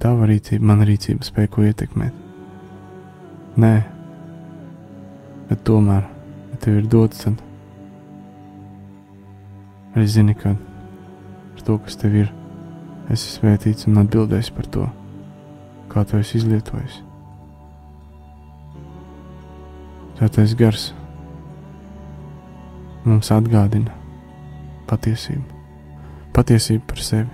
tava 0.03 0.29
rīcība, 0.29 0.71
mana 0.73 0.87
rīcība 0.89 1.25
spēj 1.25 1.51
ko 1.55 1.65
ietekmēt. 1.65 2.25
Nē, 3.59 3.75
bet 5.49 5.65
tomēr, 5.67 6.05
ja 6.53 6.63
tev 6.63 6.83
ir 6.83 6.89
dots, 6.91 7.25
tad 7.25 7.41
arī 9.95 10.05
zini, 10.07 10.35
ka 10.37 10.53
ar 11.59 11.65
to, 11.67 11.75
kas 11.83 11.99
tev 11.99 12.15
ir, 12.15 12.31
esi 13.11 13.35
svētīts 13.35 13.89
un 13.89 13.99
atbildējis 13.99 14.51
par 14.55 14.67
to, 14.71 14.85
kā 15.91 16.05
tu 16.07 16.19
esi 16.19 16.39
izlietojis. 16.39 17.01
Svētais 20.19 20.53
gars 20.59 20.89
mums 23.07 23.31
atgādina 23.31 23.91
patiesību, 24.87 25.43
patiesību 26.35 26.83
par 26.87 27.03
sevi, 27.03 27.29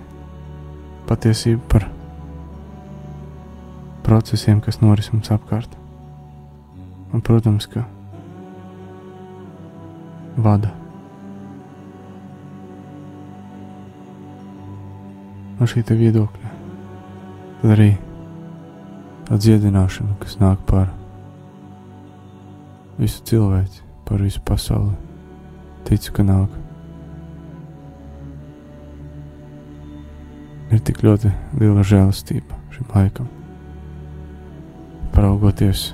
patiesību 1.09 1.61
par 1.69 1.87
procesiem, 4.05 4.61
kas 4.61 4.81
noris 4.81 5.11
mums 5.13 5.33
apkārt. 5.33 5.77
Un, 7.13 7.21
protams, 7.25 7.69
ka 7.69 7.85
vada. 10.37 10.84
No 15.59 15.67
šī 15.69 15.85
viedokļa 15.87 16.51
tad 17.61 17.71
arī 17.73 17.93
tā 19.25 19.37
dziedināšana, 19.41 20.17
kas 20.21 20.35
nāk 20.41 20.59
par 20.69 20.91
visu 22.99 23.23
cilvēci, 23.25 23.81
par 24.05 24.21
visu 24.21 24.41
pasauli. 24.45 24.93
Ticu, 25.85 26.11
ka 26.13 26.25
nāk. 26.25 26.59
Ir 30.73 30.83
tik 30.85 31.01
ļoti 31.05 31.31
liela 31.61 31.85
žēlastība 31.85 32.59
šim 32.75 32.91
laikam 32.91 33.31
paraugoties 35.15 35.93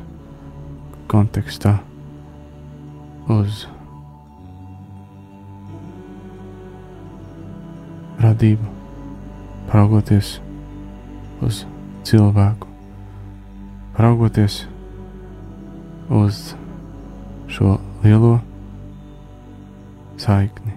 kontekstā 1.12 1.76
uz 3.30 3.66
radību, 8.22 8.81
paraugoties 9.72 10.42
uz 11.40 11.62
cilvēku, 12.04 12.68
paraugoties 13.96 14.66
uz 16.12 16.42
šo 17.48 17.78
lielo 18.04 18.34
saikni, 20.20 20.76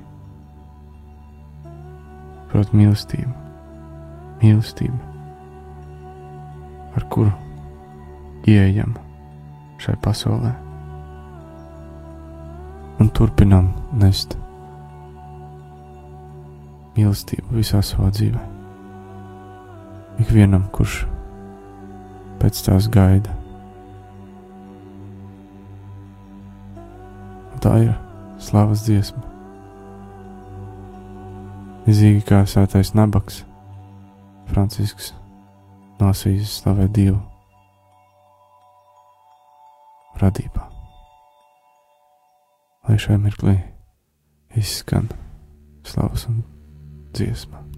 proti, 2.52 2.78
mīlestību, 2.78 3.34
mīlestību, 4.44 5.02
ar 6.94 7.10
kuru 7.10 7.34
ieejam 8.46 8.94
šai 9.82 9.98
pasaulē. 10.06 10.54
Un 13.02 13.10
turpinām 13.10 13.74
nest 13.98 14.38
mīlestību 16.94 17.58
visā 17.58 17.82
savā 17.82 18.14
dzīvē 18.14 18.53
ikvienam, 20.22 20.66
kurš 20.74 21.02
pēc 22.42 22.60
tās 22.66 22.88
gaida. 22.92 23.32
Un 27.54 27.62
tā 27.64 27.74
ir 27.86 27.92
slavas 28.42 28.84
dziesma. 28.86 29.24
Līdzīgi 31.84 32.24
kā 32.28 32.44
sētais 32.48 32.94
nabaks, 32.96 33.42
Francisks 34.48 35.12
nosīs 36.00 36.58
slavē 36.60 36.88
Dievu 36.92 37.20
radībā. 40.20 40.68
Lai 42.84 42.98
šai 43.00 43.18
mirklī 43.20 43.56
izskan 44.60 45.08
slavas 45.84 46.28
un 46.30 46.42
dziesma. 47.16 47.73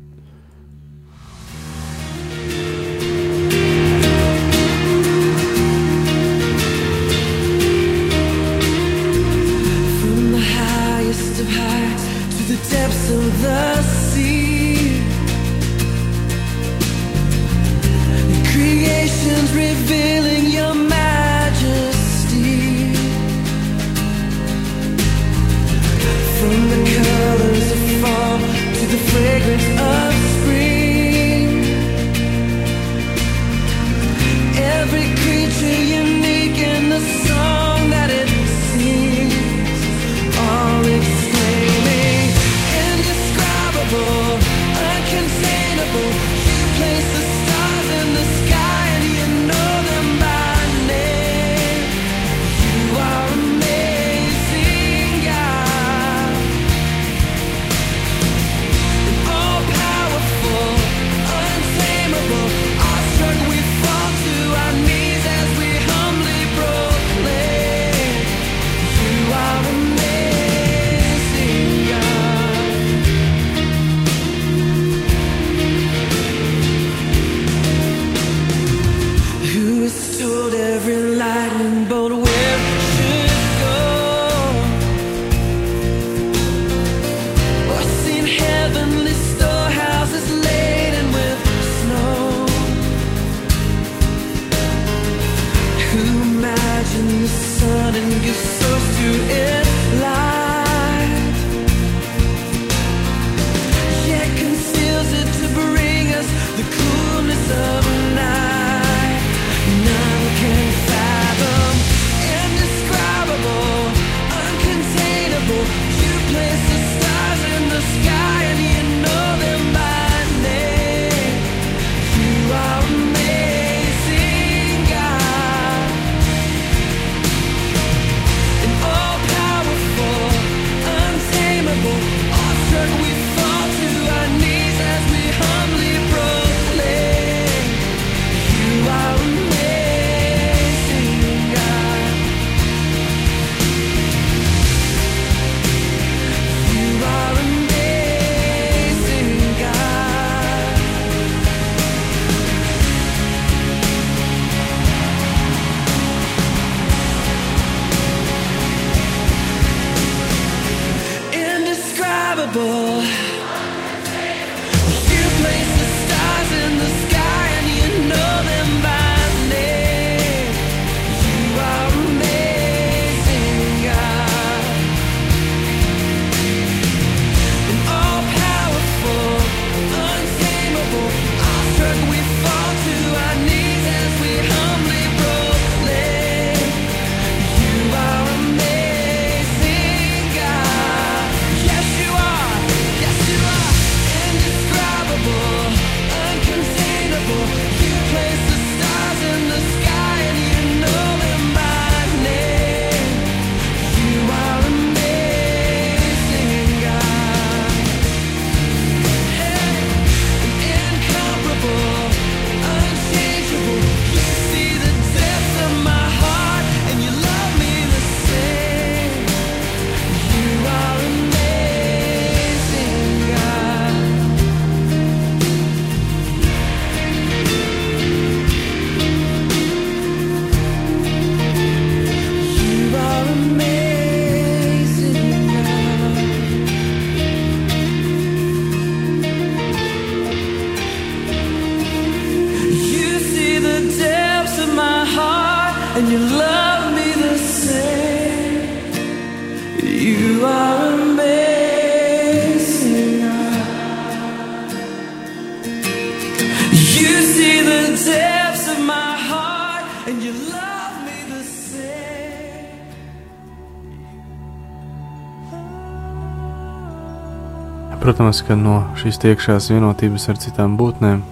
Protams, 268.07 268.39
ka 268.47 268.55
no 268.55 268.77
šīs 268.95 269.17
tiekšās 269.19 269.67
vienotības 269.73 270.29
ar 270.31 270.37
citām 270.39 270.77
būtnēm, 270.79 271.25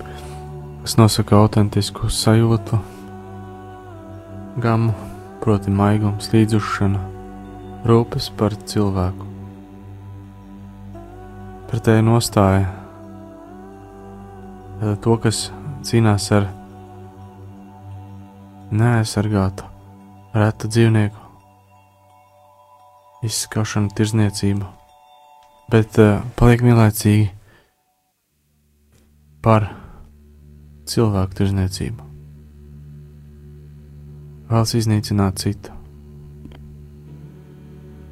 kas 0.82 0.96
nosaka 0.98 1.36
autentisku 1.38 2.10
sajūtu, 2.10 2.80
gamu, 4.58 4.90
proti, 5.38 5.70
maigums, 5.70 6.32
līdzušana, 6.34 6.98
rūpes 7.86 8.26
par 8.34 8.58
cilvēku. 8.58 9.30
Pretēji 11.70 12.08
nostāja 12.10 12.66
e, 12.66 12.74
to, 14.98 15.14
kas 15.22 15.46
cīnās 15.86 16.26
ar 16.34 16.50
neaizsargātu, 18.74 19.62
rētu 20.34 20.74
dzīvnieku, 20.74 21.22
izskaušanu, 23.30 23.94
tirzniecību 23.94 24.80
bet 25.72 25.98
uh, 26.02 26.20
paliek 26.38 26.64
vienlaicīgi 26.64 27.28
par 29.44 29.68
cilvēku 30.88 31.38
tirzniecību. 31.40 32.10
Vēlas 34.48 34.74
iznīcināt 34.76 35.40
citu, 35.40 35.72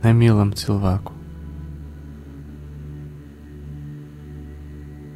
nemīlam 0.05 0.53
cilvēku. 0.57 1.15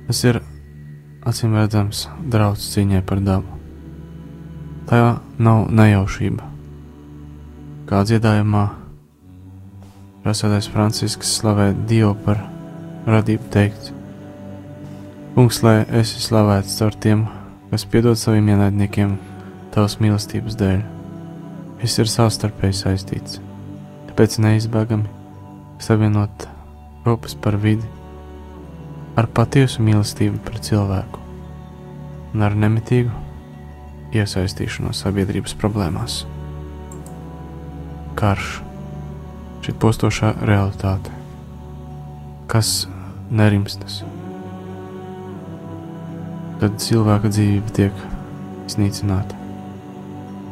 Tas 0.06 0.22
ir 0.28 0.38
acīm 1.26 1.56
redzams 1.58 2.04
draudz 2.30 2.68
cīņai 2.76 3.02
par 3.08 3.22
dabu. 3.26 3.56
Tā 4.86 5.00
nav 5.42 5.64
nejaušība. 5.74 6.52
Kā 7.90 8.04
dziedājumā 8.06 8.66
Rasēdais 10.26 10.66
Francisks 10.66 11.36
slavē 11.38 11.68
Dievu 11.86 12.16
par 12.24 12.40
radību 13.06 13.46
teikt: 13.54 13.92
Kungs, 15.36 15.60
lai 15.62 15.84
esi 16.00 16.18
slavēts 16.24 16.74
caur 16.80 16.96
tiem, 16.98 17.22
kas 17.70 17.84
piedod 17.86 18.18
saviem 18.18 18.50
ienaidniekiem 18.50 19.12
tavas 19.70 20.00
mīlestības 20.02 20.58
dēļ. 20.58 20.82
Viss 21.78 22.02
ir 22.02 22.10
savstarpēji 22.10 22.78
saistīts, 22.80 23.38
tāpēc 24.08 24.40
neizbēgami 24.42 25.06
savienot 25.86 26.48
ropas 27.06 27.38
par 27.38 27.60
vidi 27.62 27.86
ar 29.14 29.30
patiesu 29.30 29.86
mīlestību 29.86 30.42
pret 30.42 30.66
cilvēku 30.72 31.22
un 32.34 32.42
ar 32.42 32.58
nemitīgu 32.58 33.14
iesaistīšanos 34.16 35.06
sabiedrības 35.06 35.54
problēmās. 35.60 36.24
Karš, 38.18 38.65
šī 39.66 39.72
postošā 39.82 40.28
realitāte, 40.46 41.10
kas 42.46 42.84
nerimstas, 43.34 43.96
kad 46.60 46.76
cilvēka 46.78 47.32
dzīvība 47.34 47.74
tiek 47.74 48.04
iznīcināta, 48.68 49.34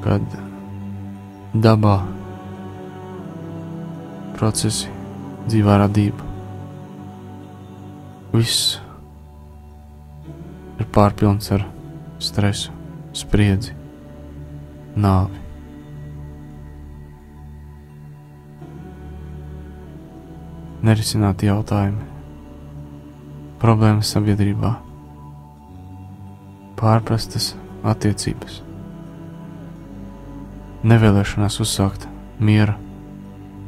kad 0.02 0.34
dabā 1.54 1.94
procesi, 4.34 4.90
dzīvā 5.46 5.78
radība, 5.84 6.26
viss 8.34 8.80
ir 10.82 10.90
pārpilns 10.98 11.54
ar 11.54 11.68
stresu, 12.18 12.74
spriedzi, 13.14 13.78
nāvi. 14.98 15.43
Nerisināti 20.84 21.46
jautājumi, 21.48 22.02
problēmas 23.62 24.10
sabiedrībā, 24.12 24.74
pārprastas 26.76 27.54
attiecības, 27.88 28.58
nevēlēšanās 30.84 31.56
uzsākt 31.64 32.04
miera 32.36 32.74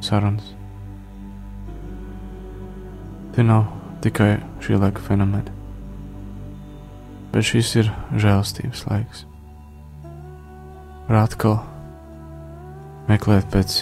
sarunas. 0.04 0.50
Tie 3.32 3.44
nav 3.48 3.64
tikai 4.04 4.34
šī 4.66 4.76
laika 4.82 5.04
fenomeni, 5.06 5.54
bet 7.32 7.48
šis 7.48 7.70
ir 7.80 7.88
žēlstības 8.12 8.82
laiks. 8.90 9.24
Var 11.06 11.22
atkal 11.22 11.56
meklēt 13.08 13.48
pēc 13.56 13.78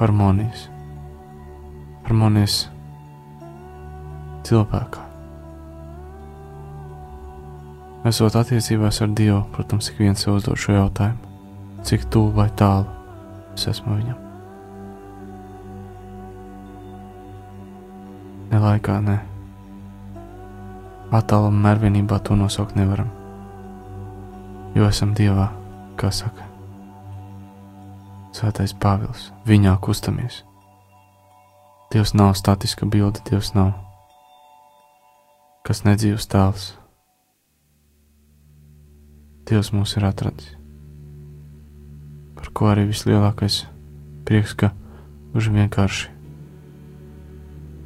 harmonijas, 0.00 0.70
harmonijas 2.06 2.68
cilvēkā. 4.46 5.02
Esot 8.06 8.36
attiecībās 8.38 9.00
ar 9.02 9.10
Dievu, 9.18 9.40
protams, 9.56 9.90
ik 9.90 9.98
viens 9.98 10.22
sev 10.22 10.36
uzdod 10.38 10.60
šo 10.62 10.76
jautājumu, 10.76 11.34
cik 11.82 12.06
tuvu 12.14 12.30
vai 12.38 12.46
tālu 12.54 12.86
es 13.56 13.66
esmu 13.72 13.98
viņam. 13.98 14.22
Ne 18.52 18.62
laikā, 18.62 19.00
ne. 19.02 19.18
Attālumā 21.10 21.64
mērvienībā 21.66 22.20
to 22.22 22.38
nosaukt 22.38 22.78
nevaram. 22.78 23.10
Jo 24.78 24.86
esam 24.86 25.14
Dievā, 25.16 25.50
kā 25.98 26.12
saka 26.14 26.46
Svētais 28.36 28.74
Pāvils, 28.76 29.30
viņā 29.48 29.78
kustamies. 29.80 30.42
Dievs 31.92 32.14
nav 32.14 32.34
statiska 32.34 32.86
bilde, 32.86 33.22
Dievs 33.30 33.52
nav 33.54 33.72
kas 35.66 35.82
nedzīvs 35.82 36.28
tēls. 36.30 36.66
Dievs 39.50 39.72
mūs 39.74 39.96
ir 39.98 40.04
atradis. 40.06 40.52
Par 42.38 42.50
ko 42.54 42.68
arī 42.70 42.84
vislielākais 42.86 43.64
prieks, 44.28 44.54
ka 44.54 44.70
gluži 45.32 45.54
vienkārši 45.56 46.12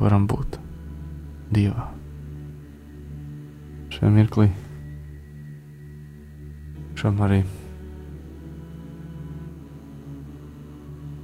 varam 0.01 0.26
būt 0.28 0.61
Dievā. 1.57 1.88
Šajā 3.96 4.12
mirklī 4.12 4.51
šam 7.01 7.24
arī 7.24 7.40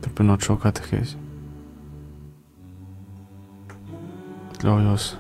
turpinot 0.01 0.41
šo 0.41 0.57
katehēzi. 0.64 1.26
Atļaujos 4.57 5.11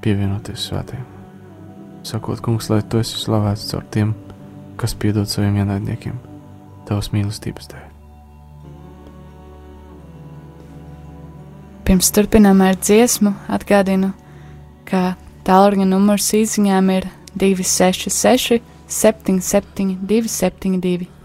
pievienoties 0.00 0.62
svētajiem. 0.70 1.04
Sakot, 2.06 2.40
kungs, 2.40 2.70
lai 2.72 2.78
tu 2.86 3.00
esi 3.02 3.18
slavēts 3.20 3.66
caur 3.72 3.84
tiem, 3.92 4.14
kas 4.80 4.94
piedod 4.96 5.28
saviem 5.28 5.58
ienaidniekiem, 5.60 6.14
tavas 6.88 7.10
mīlestības 7.12 7.68
dēļ. 7.72 7.84
Pirms 11.86 12.08
turpinām 12.14 12.62
ar 12.64 12.78
dziesmu, 12.80 13.34
atgādinu, 13.52 14.14
ka 14.88 15.16
tālruņa 15.44 15.90
numurs 15.90 16.30
īsiņām 16.38 16.88
ir 16.96 17.10
266, 17.36 18.62
77, 18.88 19.98
272. 20.08 21.15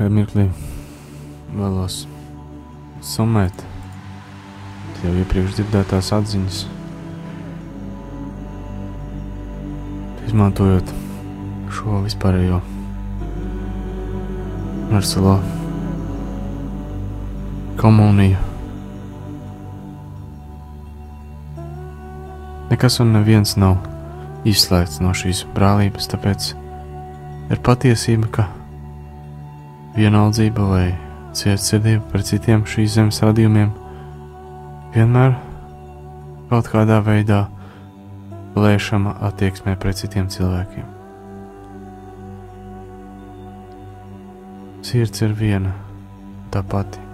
Trešajā 0.00 0.16
mirklī 0.16 0.44
vēlos 1.52 1.94
summēt 3.04 3.58
jau 5.02 5.10
iepriekš 5.12 5.58
dzirdētās 5.58 6.06
atziņas, 6.16 6.60
izmantojot 10.24 10.92
šo 11.76 11.98
vispārējo 12.06 12.62
verselo 14.88 15.34
komuniju. 17.82 18.38
Nekas 22.70 22.96
un 23.04 23.12
neviens 23.18 23.52
nav 23.60 23.76
izslēgts 24.48 25.04
no 25.04 25.12
šīs 25.12 25.44
brālības, 25.52 26.08
tāpēc 26.14 26.48
ir 27.52 27.62
patiesība, 27.68 28.32
ka 28.38 28.48
vienaldzība 30.00 30.64
vai 30.64 30.86
cietsirdība 31.36 32.06
par 32.08 32.22
citiem 32.24 32.62
šīs 32.64 32.94
zemes 32.96 33.20
radījumiem 33.20 33.72
vienmēr 34.94 35.34
kaut 36.50 36.70
kādā 36.72 37.02
veidā 37.04 37.42
plēšama 38.54 39.12
attieksmē 39.28 39.76
pret 39.82 40.00
citiem 40.00 40.30
cilvēkiem. 40.32 40.88
Sirds 44.88 45.22
ir 45.22 45.36
viena, 45.36 45.74
tā 46.50 46.64
pati. 46.66 47.04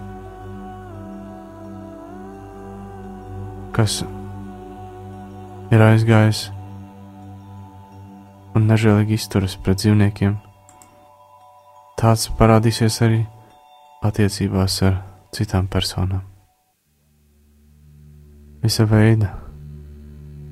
Kas 3.75 3.99
ir 5.75 5.83
aizgājis 5.91 6.47
un 8.57 8.71
nežēlīgi 8.71 9.19
izturas 9.19 9.59
pret 9.61 9.83
dzīvniekiem, 9.83 10.39
tāds 11.97 12.27
parādīsies 12.37 12.99
arī 13.01 13.23
attiecībās 14.05 14.81
ar 14.85 14.99
citām 15.33 15.65
personām. 15.65 16.21
Visa 18.61 18.85
veida 18.85 19.31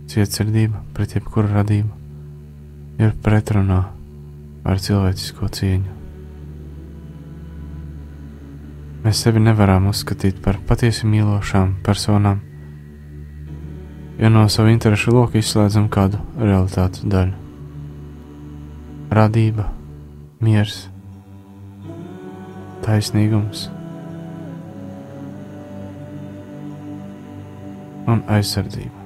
cietsirdība 0.10 0.82
pret 0.98 1.14
jebkuru 1.18 1.52
radību 1.54 3.04
ir 3.06 3.14
pretrunā 3.22 3.84
ar 4.66 4.82
cilvēcisko 4.82 5.52
cieņu. 5.60 5.94
Mēs 9.06 9.22
sevi 9.22 9.44
nevaram 9.46 9.86
uzskatīt 9.92 10.42
par 10.42 10.58
patiesi 10.66 11.06
mīlošām 11.06 11.76
personām, 11.86 12.42
ja 14.18 14.34
no 14.34 14.48
savu 14.50 14.74
interesu 14.74 15.14
loka 15.14 15.38
izslēdzam 15.38 15.92
kādu 15.94 16.24
realitātes 16.42 17.06
daļu. 17.06 17.38
Radība, 19.14 19.70
miers, 20.42 20.88
taisnīgums 22.86 23.66
un 28.06 28.22
aizsardzība. 28.30 29.02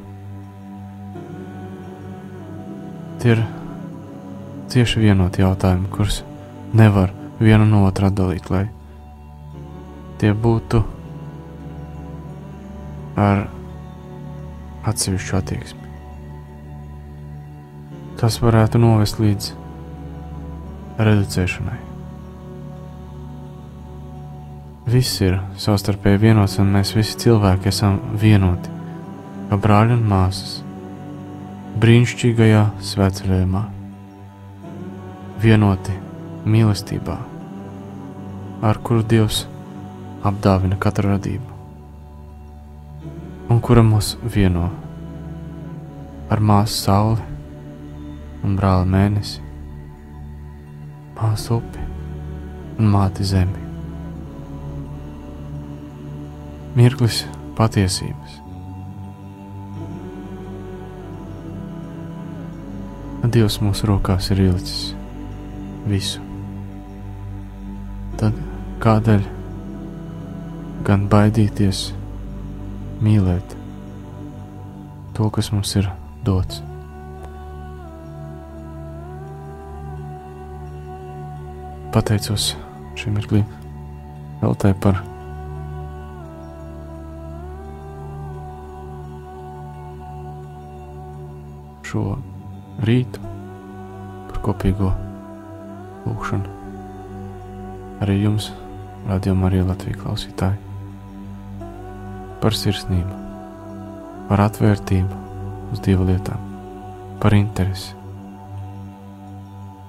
Tie 3.19 3.33
ir 3.35 3.43
tieši 4.71 5.01
vienoti 5.03 5.43
jautājumi, 5.43 5.89
kurus 5.91 6.21
nevar 6.75 7.11
vienu 7.39 7.65
no 7.67 7.85
otra 7.87 8.11
atdalīt, 8.11 8.51
lai 8.51 8.67
tie 10.19 10.31
būtu 10.35 10.83
ar 13.19 13.45
atsevišķu 14.87 15.37
attieksmi. 15.39 15.85
Tas 18.19 18.39
varētu 18.43 18.81
novest 18.83 19.19
līdz 19.23 19.53
reducēšanai. 20.99 21.88
Viss 24.89 25.19
ir 25.21 25.35
savstarpēji 25.59 26.17
vienots, 26.23 26.55
un 26.57 26.71
mēs 26.73 26.95
visi 26.95 27.17
cilvēki 27.21 27.67
esam 27.69 27.99
vienoti, 28.17 28.71
kā 29.51 29.59
brāļi 29.61 29.93
un 29.93 30.07
māsas, 30.09 30.55
brīnišķīgajā 31.83 32.63
svētceļojumā, 32.87 33.61
vienoti 35.43 35.93
mīlestībā, 36.49 37.19
ar 38.65 38.81
kuru 38.81 39.05
Dievs 39.13 39.43
apdāvina 40.25 40.79
katru 40.81 41.13
radību, 41.13 41.61
un 43.53 43.61
kura 43.61 43.85
mūs 43.85 44.15
vieno 44.25 44.71
ar 46.33 46.41
māsu 46.41 46.81
sauli 46.81 47.29
un 48.41 48.57
brāli 48.57 48.89
mēnesi, 48.97 49.45
māsu 51.21 51.61
upi 51.61 51.89
un 52.79 52.95
māti 52.97 53.33
zemi. 53.37 53.68
Mirklis 56.77 57.23
patiesības. 57.57 58.37
Dievs 63.29 63.59
mūsu 63.61 63.85
rokās 63.89 64.29
ir 64.33 64.39
ielicis 64.47 64.93
visu. 65.89 66.21
Tad 68.17 68.37
kādēļ 68.81 69.25
gan 70.87 71.05
baidīties, 71.11 71.83
mīlēt 73.05 73.53
to, 75.17 75.29
kas 75.35 75.51
mums 75.53 75.75
ir 75.77 75.91
dots? 76.25 76.63
Pateicos 81.93 82.53
šim 82.97 83.17
mirklim, 83.17 83.45
veltēju 84.41 84.81
par 84.83 85.01
šo 91.89 92.05
rītu, 92.85 93.21
par 94.29 94.41
kopīgo 94.45 94.91
lūgšanu. 96.05 96.57
arī 97.99 98.15
jums, 98.21 98.51
radījuma 99.09 99.49
arī 99.49 99.63
Latvijas 99.67 99.99
klausītāji, 99.99 100.59
par 102.39 102.55
sirsnību, 102.55 103.17
par 104.29 104.45
atvērtību 104.45 105.17
uz 105.73 105.81
Dieva 105.83 106.07
lietām, 106.07 106.45
par 107.19 107.35
interesi, 107.35 107.91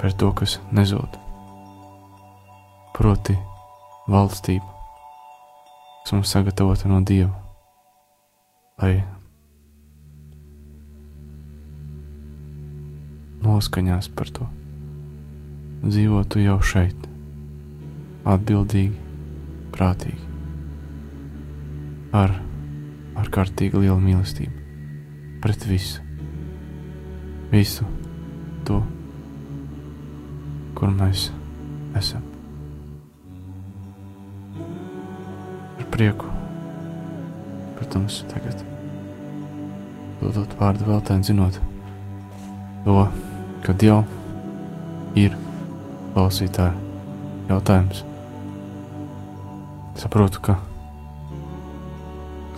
par 0.01 0.16
to, 0.18 0.32
kas 0.34 0.59
nezūd, 0.74 1.20
proti, 2.96 3.38
valstību, 4.11 4.66
kas 6.03 6.16
mums 6.16 6.34
sagatavota 6.34 6.90
no 6.90 7.05
Dieva, 7.07 7.36
lai 8.82 8.96
noskaņās 13.45 14.11
par 14.16 14.30
to, 14.34 14.47
dzīvotu 15.84 16.43
jau 16.45 16.59
šeit, 16.64 17.09
atbildīgi, 18.28 18.97
prātīgi, 19.72 20.20
ar 22.16 22.34
ārkārtīgi 23.20 23.80
lielu 23.80 24.01
mīlestību. 24.03 24.57
Pret 25.41 25.64
visu, 25.64 26.03
visu 27.53 27.86
to, 28.68 28.82
kur 30.76 30.93
mēs 30.93 31.30
esam. 31.97 32.26
Ar 35.80 35.88
prieku, 35.95 36.28
protams, 37.78 38.20
tagad 38.28 38.61
dodot 40.20 40.53
vārdu 40.61 40.91
vēl 40.91 41.01
tādiem 41.09 41.24
zinot 41.30 41.57
to, 42.84 43.01
kad 43.64 43.82
jau 43.82 44.00
ir 45.18 45.36
klausītāja 46.14 46.74
jautājums. 47.50 48.04
Saprotu, 50.00 50.40
ka 50.44 50.56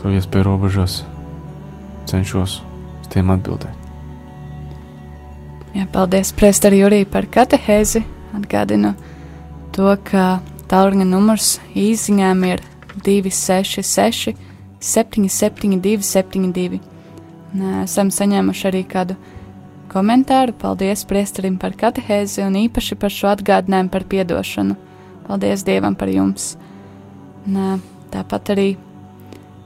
savu 0.01 0.17
iespēju 0.19 0.47
robežās 0.47 1.01
cenšos 2.11 2.59
uz 2.63 3.13
tiem 3.13 3.31
atbildēt. 3.35 3.83
Jā, 5.73 5.87
paldies, 5.89 6.35
Prester 6.37 6.75
Jurī, 6.77 7.05
par 7.09 7.25
katehēzi. 7.33 8.03
Atgādinu 8.37 8.93
to, 9.73 9.89
ka 10.05 10.41
tālruņa 10.69 11.07
numurs 11.09 11.55
īsiņām 11.77 12.45
ir 12.49 12.63
266, 13.05 14.37
772, 14.83 16.05
72. 16.05 16.81
Un, 17.53 17.65
ā, 17.65 17.83
Esam 17.85 18.13
saņēmuši 18.13 18.69
arī 18.71 18.83
kādu 18.89 19.17
komentāru. 19.93 20.55
Paldies 20.59 21.05
Priesterim 21.09 21.59
par 21.61 21.77
katehēzi 21.79 22.43
un 22.47 22.57
īpaši 22.65 22.99
par 22.99 23.13
šo 23.13 23.31
atgādinājumu 23.33 23.93
par 23.93 24.07
piedošanu. 24.09 24.77
Paldies 25.29 25.65
Dievam 25.67 25.97
par 25.99 26.11
jums. 26.13 26.57
Un, 27.47 27.59
ā, 27.59 27.77
tāpat 28.13 28.53
arī 28.55 28.67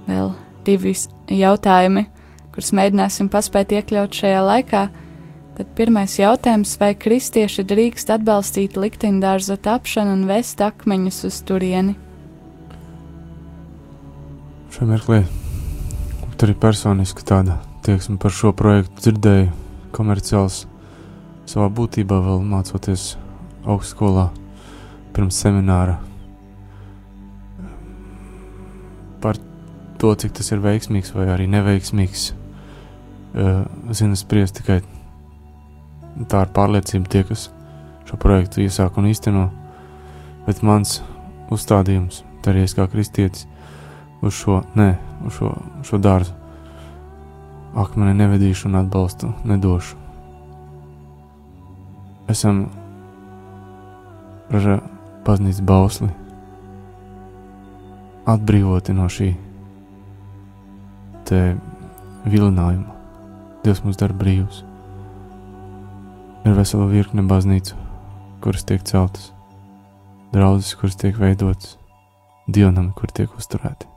vēl 0.07 0.33
divi 0.66 0.93
jautājumi, 1.33 2.07
kurus 2.55 2.72
mēģināsim 2.77 3.31
paspēt 3.33 3.74
iekļaut 3.79 4.20
šajā 4.20 4.45
laikā. 4.47 4.87
Tad 5.57 5.68
pirmais 5.79 6.18
jautājums, 6.20 6.74
vai 6.77 6.91
kristieši 6.93 7.64
drīkst 7.64 8.11
atbalstīt 8.12 8.77
likteņdārza 8.77 9.57
tapšanu 9.64 10.12
un 10.18 10.27
vest 10.29 10.61
akmeņus 10.61 11.22
uz 11.31 11.41
turieni? 11.49 11.97
Šajā 14.77 14.91
mirklī 14.91 15.22
tur 16.37 16.53
ir 16.53 16.59
personiski 16.61 17.24
tāda 17.24 17.62
tieksme 17.87 18.18
par 18.20 18.35
šo 18.35 18.53
projektu 18.57 19.07
dzirdēju 19.07 19.66
komerciāls. 19.97 20.65
Savā 21.47 21.69
būtībā 21.73 22.19
vēl 22.25 22.43
mācoties 22.47 23.15
augstskolā 23.67 24.29
pirms 25.15 25.39
semināra. 25.41 25.97
Par 29.23 29.39
to, 30.01 30.13
cik 30.13 30.35
tas 30.37 30.53
ir 30.53 30.63
veiksmīgs 30.65 31.15
vai 31.17 31.29
arī 31.33 31.47
neveiksmīgs. 31.51 32.33
eh, 33.37 33.65
Zinu, 33.93 34.17
spriest 34.17 34.61
tikai 34.61 34.81
tā 36.25 36.43
ir 36.47 36.53
pārliecība 36.57 37.09
tie, 37.09 37.23
kas 37.29 37.51
šo 38.09 38.17
projektu 38.17 38.63
iesāk 38.65 38.97
un 38.97 39.11
īsteno, 39.11 39.51
bet 40.47 40.63
mans 40.63 41.03
uzstādījums, 41.53 42.23
tā 42.43 42.53
arī 42.53 42.65
es 42.65 42.75
kā 42.75 42.87
kristietis, 42.89 43.47
uz 44.23 44.35
šo, 44.35 44.63
nē, 44.75 44.97
uz 45.27 45.37
šo, 45.37 45.53
šo 45.85 46.01
dārzu 46.01 46.46
akmeni 47.77 48.16
nevedīšu 48.16 48.70
un 48.70 48.81
atbalstu 48.81 49.31
nedošu. 49.45 49.99
Esam 52.33 52.66
ar 54.51 54.68
baznīcas 55.27 55.62
bausli 55.66 56.09
atbrīvoti 58.27 58.95
no 58.97 59.07
šī 59.12 59.31
te 61.27 61.41
vilinājuma. 62.27 62.95
Dievs 63.66 63.83
mūs 63.83 63.99
dara 63.99 64.14
brīvus. 64.14 64.62
Ir 66.47 66.55
vesela 66.55 66.87
virkne 66.91 67.24
baznīcu, 67.27 67.74
kuras 68.45 68.62
tiek 68.66 68.87
celtas, 68.87 69.33
draudzes, 70.35 70.77
kuras 70.79 70.99
tiek 71.03 71.18
veidotas, 71.18 71.74
dievnami, 72.47 72.95
kur 72.95 73.11
tiek 73.11 73.35
uzturēti 73.35 73.96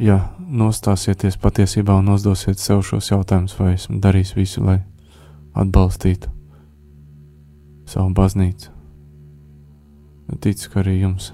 ja 0.00 0.18
nostāsieties 0.38 1.36
patiesībā 1.40 1.96
un 2.00 2.12
uzdosiet 2.14 2.60
sev 2.60 2.82
šos 2.86 3.10
jautājumus, 3.10 3.56
vai 3.58 3.74
esmu 3.76 4.00
darījis 4.02 4.34
visu, 4.36 4.64
lai 4.64 4.78
atbalstītu 5.58 6.30
savu 7.92 8.12
baznīcu, 8.16 8.70
ticu, 10.40 10.70
ka 10.72 10.80
arī 10.80 11.00
jums 11.02 11.32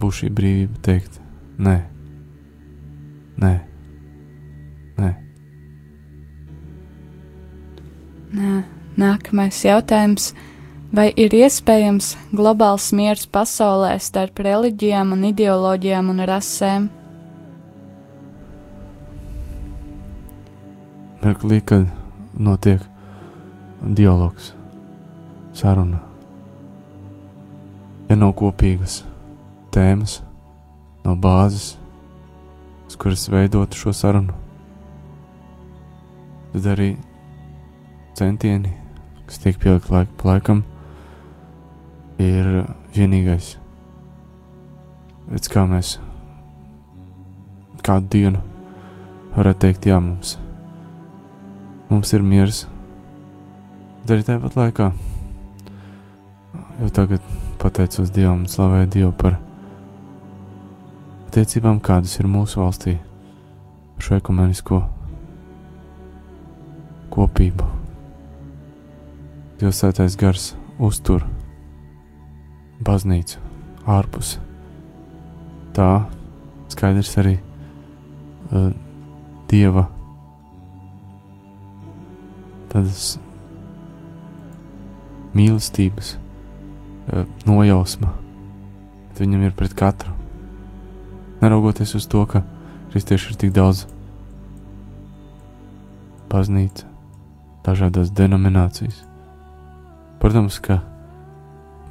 būs 0.00 0.22
šī 0.22 0.30
brīvība 0.32 0.80
teikt, 0.86 1.18
nē, 1.60 1.76
nē, 3.42 3.52
nē. 5.02 5.10
Nā, 8.32 8.62
Nākamais 8.96 9.60
jautājums. 9.64 10.32
Vai 10.92 11.06
ir 11.16 11.32
iespējams 11.32 12.10
globāls 12.36 12.90
miers 12.92 13.22
pasaulē 13.32 13.94
starp 13.96 14.42
reliģijām, 14.44 15.14
un 15.14 15.22
ideoloģijām 15.24 16.08
un 16.12 16.18
rasēm? 16.28 16.88
Mirklī, 21.22 21.62
kad 21.64 21.86
notiek 22.36 22.82
dialogs, 23.96 24.50
saruna. 25.56 26.02
Ja 28.10 28.18
nav 28.20 28.34
kopīgas 28.36 28.98
tēmas, 29.72 30.18
nav 31.06 31.16
bāzes, 31.24 31.70
uz 32.84 32.98
kuras 33.00 33.24
veidot 33.32 33.72
šo 33.80 33.94
sarunu, 33.96 34.36
tad 36.52 36.68
arī 36.74 36.90
centieni, 38.20 38.74
kas 39.24 39.40
tiek 39.40 39.56
pielikti 39.56 39.96
laik 39.96 40.28
laikam, 40.28 40.62
ir 42.22 42.48
vienīgais. 42.94 43.56
Redz, 45.32 45.48
kā 45.50 45.64
mēs 45.68 45.96
kādu 47.82 48.10
dienu 48.12 48.42
varētu 49.36 49.62
teikt, 49.64 49.88
jā, 49.90 49.98
mums, 50.02 50.36
mums 51.90 52.12
ir 52.12 52.24
miers. 52.26 52.64
Arī 54.10 54.26
tāpat 54.26 54.58
laikā, 54.58 54.90
jau 56.82 56.90
tagad 56.92 57.32
pateicos 57.62 58.10
Dievam 58.12 58.42
un 58.42 58.50
slavēju 58.50 58.90
Dievu 58.92 59.12
par 59.16 59.38
attiecībām, 61.28 61.78
kādas 61.80 62.18
ir 62.20 62.28
mūsu 62.28 62.60
valstī, 62.60 62.98
par 63.94 64.08
šo 64.08 64.18
ekumenisko 64.18 64.82
kopību. 67.14 67.70
Dievs 69.62 69.80
svētais 69.80 70.18
gars 70.18 70.50
uztur 70.82 71.24
baznīcu 72.82 73.40
ārpus. 73.88 74.36
Tā 75.76 75.88
skaidrs 76.72 77.12
arī 77.20 77.36
uh, 77.38 78.72
Dieva 79.52 79.86
tādas 82.72 83.18
mīlestības 85.36 86.14
uh, 86.16 87.26
nojausma, 87.48 88.12
bet 89.10 89.24
viņam 89.24 89.46
ir 89.48 89.56
pret 89.56 89.76
katru. 89.76 90.14
Neraugoties 91.42 91.96
uz 91.98 92.06
to, 92.08 92.24
ka 92.28 92.44
kristieši 92.92 93.32
ir 93.32 93.40
tik 93.40 93.52
daudz 93.56 93.86
baznīca, 96.32 96.86
dažādas 97.66 98.12
denominācijas. 98.16 99.02
Protams, 100.22 100.60
ka 100.62 100.78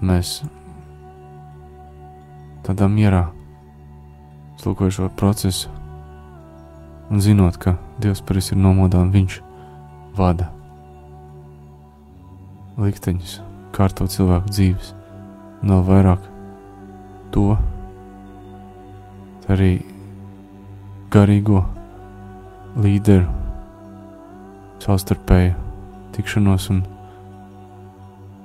mēs 0.02 0.39
tādā 2.66 2.88
mierā. 2.91 3.28
Slūkojam 4.62 4.93
šo 4.93 5.09
procesu 5.18 5.72
un 7.12 7.22
zinot, 7.22 7.57
ka 7.57 7.76
Dievs 8.01 8.22
par 8.26 8.38
visu 8.39 8.55
ir 8.55 8.62
nomodā 8.62 9.01
un 9.01 9.12
Viņš 9.14 9.41
vada 10.18 10.51
likteņus 12.82 13.39
kārto 13.76 14.07
cilvēku 14.09 14.51
dzīves, 14.51 14.93
un 15.62 15.74
vēl 15.74 15.84
vairāk 15.88 16.28
to 17.32 17.45
arī 19.51 19.74
garīgo 21.12 21.64
līderu 22.82 23.28
savstarpēju 24.82 25.55
tikšanos 26.16 26.70
un, 26.74 26.86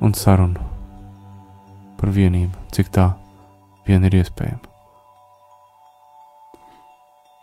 un 0.02 0.14
sarunu 0.14 0.66
par 1.96 2.12
vienību, 2.12 2.66
cik 2.74 2.90
tā 2.92 3.12
vien 3.86 4.04
ir 4.06 4.18
iespējama. 4.22 4.72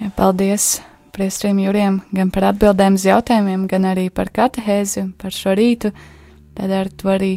Ja, 0.04 0.10
paldies 0.16 0.82
Priestrim 1.14 1.60
Jurijam 1.62 2.00
gan 2.10 2.32
par 2.34 2.48
atbildēm 2.50 2.96
uz 2.98 3.04
jautājumiem, 3.06 3.68
gan 3.70 3.86
arī 3.86 4.08
par 4.10 4.32
katehēzi 4.34 5.04
un 5.04 5.12
par 5.14 5.36
šo 5.36 5.54
rītu. 5.54 5.92
Tad 6.58 6.74
ar 6.74 6.90
to 6.90 7.12
arī 7.14 7.36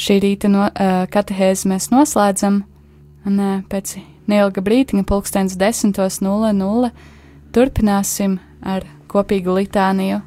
šī 0.00 0.16
rīta 0.24 0.48
no, 0.48 0.64
uh, 0.70 1.04
katehēzi 1.12 1.68
mēs 1.68 1.90
noslēdzam. 1.92 2.62
Un 3.28 3.36
uh, 3.36 3.60
pēc 3.68 3.98
neilga 4.32 4.64
brītiņa, 4.64 5.04
pulkstens 5.04 5.58
10.00, 5.60 6.90
turpināsim 7.52 8.38
ar 8.64 8.88
kopīgu 9.12 9.58
litāniju, 9.60 10.22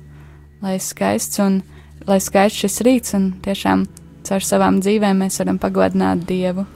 lai 0.61 0.77
skaists 0.77 1.41
un 1.41 1.63
lai 2.05 2.21
skaists 2.21 2.61
šis 2.67 2.81
rīts 2.85 3.17
un 3.17 3.31
tiešām 3.41 3.87
caur 4.29 4.45
savām 4.45 4.77
dzīvēm 4.85 5.25
mēs 5.25 5.41
varam 5.41 5.57
pagodināt 5.57 6.21
Dievu. 6.29 6.69